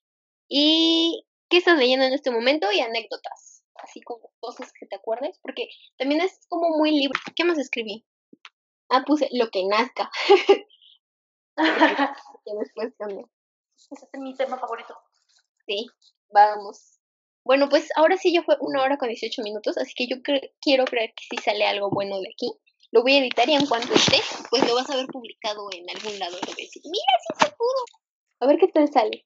¿Y 0.47 1.25
qué 1.49 1.57
estás 1.57 1.77
leyendo 1.77 2.05
en 2.05 2.13
este 2.13 2.31
momento? 2.31 2.71
Y 2.71 2.79
anécdotas, 2.79 3.63
así 3.75 4.01
como 4.01 4.31
cosas 4.39 4.71
que 4.73 4.85
te 4.85 4.95
acuerdes, 4.95 5.37
porque 5.41 5.67
también 5.97 6.21
es 6.21 6.45
como 6.47 6.77
muy 6.77 6.91
libre. 6.91 7.19
¿Qué 7.35 7.43
más 7.43 7.57
escribí? 7.57 8.05
Ah, 8.89 9.03
puse 9.05 9.27
lo 9.33 9.49
que 9.49 9.65
nazca. 9.65 10.09
después 12.45 12.93
Ese 13.91 14.07
es 14.13 14.19
mi 14.19 14.35
tema 14.35 14.57
favorito. 14.57 14.95
Sí, 15.65 15.87
vamos. 16.29 16.96
Bueno, 17.47 17.69
pues 17.69 17.87
ahora 17.95 18.17
sí 18.17 18.33
ya 18.33 18.43
fue 18.43 18.57
una 18.59 18.83
hora 18.83 18.97
con 18.97 19.07
18 19.07 19.41
minutos, 19.41 19.77
así 19.77 19.93
que 19.95 20.05
yo 20.05 20.17
quiero 20.59 20.83
creer 20.83 21.13
que 21.15 21.23
sí 21.29 21.41
sale 21.41 21.65
algo 21.65 21.89
bueno 21.89 22.19
de 22.19 22.27
aquí. 22.27 22.51
Lo 22.91 23.03
voy 23.03 23.13
a 23.13 23.19
editar 23.19 23.47
y 23.47 23.53
en 23.53 23.65
cuanto 23.65 23.93
esté, 23.93 24.17
pues 24.49 24.67
lo 24.67 24.75
vas 24.75 24.89
a 24.89 24.97
ver 24.97 25.07
publicado 25.07 25.69
en 25.71 25.89
algún 25.89 26.19
lado. 26.19 26.33
Lo 26.33 26.53
voy 26.53 26.63
a 26.63 26.65
decir, 26.65 26.81
mira, 26.83 27.13
sí 27.25 27.45
se 27.45 27.51
pudo. 27.51 28.01
A 28.41 28.47
ver 28.47 28.57
qué 28.57 28.67
tal 28.67 28.91
sale. 28.91 29.25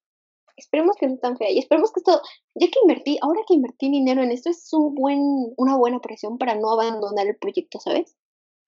Esperemos 0.55 0.97
que 0.97 1.07
no 1.07 1.17
tan 1.17 1.35
fea 1.35 1.49
y 1.49 1.57
esperemos 1.57 1.91
que 1.91 2.01
esto, 2.01 2.21
ya 2.53 2.67
que 2.67 2.79
invertí, 2.83 3.17
ahora 3.23 3.41
que 3.47 3.55
invertí 3.55 3.89
dinero 3.89 4.21
en 4.21 4.31
esto, 4.31 4.51
es 4.51 4.71
un 4.71 4.93
buen, 4.93 5.19
una 5.57 5.75
buena 5.75 5.99
presión 5.99 6.37
para 6.37 6.53
no 6.53 6.73
abandonar 6.73 7.25
el 7.25 7.37
proyecto, 7.37 7.79
¿sabes? 7.79 8.15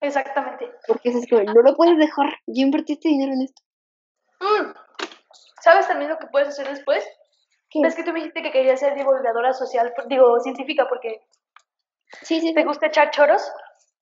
Exactamente. 0.01 0.67
Porque 0.87 1.09
es 1.09 1.27
que 1.27 1.43
no 1.43 1.61
lo 1.61 1.75
puedes 1.75 1.99
dejar. 1.99 2.39
Yo 2.47 2.63
invertiste 2.63 3.07
dinero 3.07 3.33
en 3.33 3.43
esto. 3.43 3.61
Mm. 4.39 4.73
¿Sabes 5.61 5.87
también 5.87 6.09
lo 6.09 6.17
que 6.17 6.25
puedes 6.27 6.47
hacer 6.47 6.67
después? 6.67 7.05
¿Ves 7.81 7.95
que 7.95 8.03
tú 8.03 8.11
me 8.11 8.19
dijiste 8.19 8.41
que 8.43 8.51
querías 8.51 8.79
ser 8.79 8.95
divulgadora 8.95 9.53
social, 9.53 9.93
digo, 10.07 10.39
científica, 10.39 10.87
porque 10.87 11.25
sí, 12.21 12.39
sí, 12.39 12.53
te 12.53 12.63
gusta 12.63 12.87
echar 12.87 13.11
choros? 13.11 13.51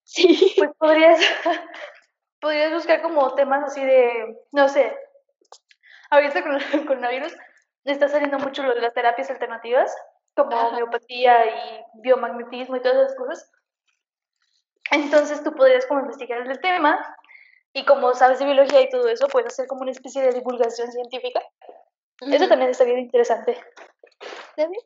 Sí. 0.04 0.56
Pues 0.58 0.72
podrías, 0.78 1.20
podrías 2.42 2.74
buscar 2.74 3.02
como 3.02 3.34
temas 3.36 3.64
así 3.64 3.84
de, 3.84 4.44
no 4.52 4.68
sé, 4.68 4.94
ahorita 6.10 6.44
con 6.44 6.56
el 6.56 6.62
coronavirus 6.86 7.34
está 7.86 8.08
saliendo 8.08 8.38
mucho 8.40 8.64
lo 8.64 8.76
de 8.76 8.82
las 8.82 8.94
terapias 8.94 9.30
alternativas, 9.30 9.96
como 10.36 10.56
homeopatía 10.56 11.46
y 11.46 11.84
biomagnetismo 12.02 12.76
y 12.76 12.82
todas 12.82 12.98
esas 12.98 13.16
cosas. 13.16 13.52
Entonces 14.92 15.44
tú 15.44 15.54
podrías 15.54 15.86
como 15.86 16.02
investigar 16.02 16.40
el 16.40 16.60
tema 16.60 17.00
y 17.74 17.86
como 17.86 18.14
sabes 18.14 18.40
de 18.40 18.46
biología 18.46 18.82
y 18.82 18.90
todo 18.90 19.08
eso, 19.08 19.28
puedes 19.28 19.54
hacer 19.54 19.68
como 19.68 19.82
una 19.82 19.92
especie 19.92 20.22
de 20.22 20.34
divulgación 20.34 20.92
científica. 20.92 21.42
Eso 22.22 22.48
también 22.48 22.70
está 22.70 22.84
bien 22.84 23.00
interesante. 23.00 23.58
¿Sabes? 24.56 24.84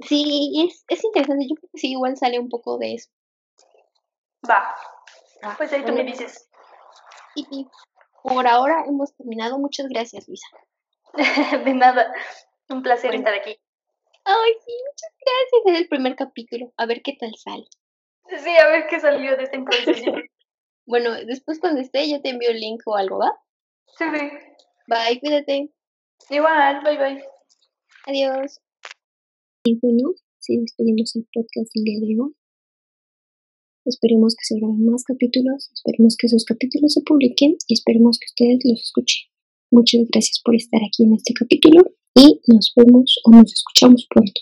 Sí, 0.00 0.68
es, 0.68 0.84
es 0.88 1.04
interesante. 1.04 1.46
Yo 1.48 1.54
creo 1.56 1.70
que 1.72 1.78
sí, 1.78 1.92
igual 1.92 2.16
sale 2.16 2.38
un 2.38 2.50
poco 2.50 2.76
de 2.78 2.94
eso. 2.94 3.10
Va. 4.48 4.76
Ah, 5.42 5.54
pues 5.56 5.72
ahí 5.72 5.84
tú 5.84 5.92
me 5.92 6.04
dices. 6.04 6.48
Y 7.34 7.66
por 8.22 8.46
ahora 8.46 8.84
hemos 8.86 9.14
terminado. 9.16 9.58
Muchas 9.58 9.88
gracias, 9.88 10.28
Luisa. 10.28 10.46
de 11.64 11.74
nada. 11.74 12.12
Un 12.68 12.82
placer 12.82 13.14
estar 13.14 13.32
aquí. 13.32 13.58
Ay, 14.24 14.52
sí, 14.64 14.72
muchas 14.86 15.12
gracias. 15.20 15.74
Es 15.74 15.80
el 15.82 15.88
primer 15.88 16.16
capítulo. 16.16 16.72
A 16.76 16.86
ver 16.86 17.00
qué 17.02 17.16
tal 17.18 17.34
sale. 17.36 17.66
Sí, 18.28 18.56
a 18.56 18.66
ver 18.66 18.86
qué 18.88 19.00
salió 19.00 19.36
de 19.36 19.44
esta 19.44 19.56
improvisación. 19.56 20.24
bueno, 20.86 21.12
después 21.24 21.58
cuando 21.58 21.80
esté 21.80 22.10
yo 22.10 22.20
te 22.20 22.30
envío 22.30 22.50
el 22.50 22.60
link 22.60 22.82
o 22.86 22.96
algo, 22.96 23.18
¿va? 23.18 23.40
Sí. 23.96 24.04
Bye, 24.88 25.20
cuídate. 25.20 25.70
Igual, 26.30 26.82
bye 26.82 26.96
bye. 26.98 27.24
Adiós. 28.06 28.60
Y 29.64 29.78
bueno, 29.80 30.14
si 30.38 30.58
despedimos 30.58 31.14
el 31.16 31.26
podcast 31.32 31.70
el 31.74 31.84
día 31.84 32.00
de 32.00 32.20
hoy. 32.20 32.32
Esperemos 33.84 34.34
que 34.34 34.44
se 34.44 34.58
graben 34.58 34.84
más 34.84 35.04
capítulos, 35.04 35.70
esperemos 35.72 36.16
que 36.16 36.26
esos 36.26 36.44
capítulos 36.44 36.92
se 36.92 37.02
publiquen 37.02 37.56
y 37.68 37.74
esperemos 37.74 38.18
que 38.18 38.26
ustedes 38.26 38.58
los 38.64 38.80
escuchen. 38.82 39.30
Muchas 39.70 40.02
gracias 40.10 40.40
por 40.44 40.56
estar 40.56 40.80
aquí 40.82 41.04
en 41.04 41.14
este 41.14 41.34
capítulo 41.34 41.84
y 42.14 42.40
nos 42.46 42.72
vemos 42.74 43.20
o 43.24 43.30
nos 43.30 43.52
escuchamos 43.52 44.06
pronto. 44.08 44.40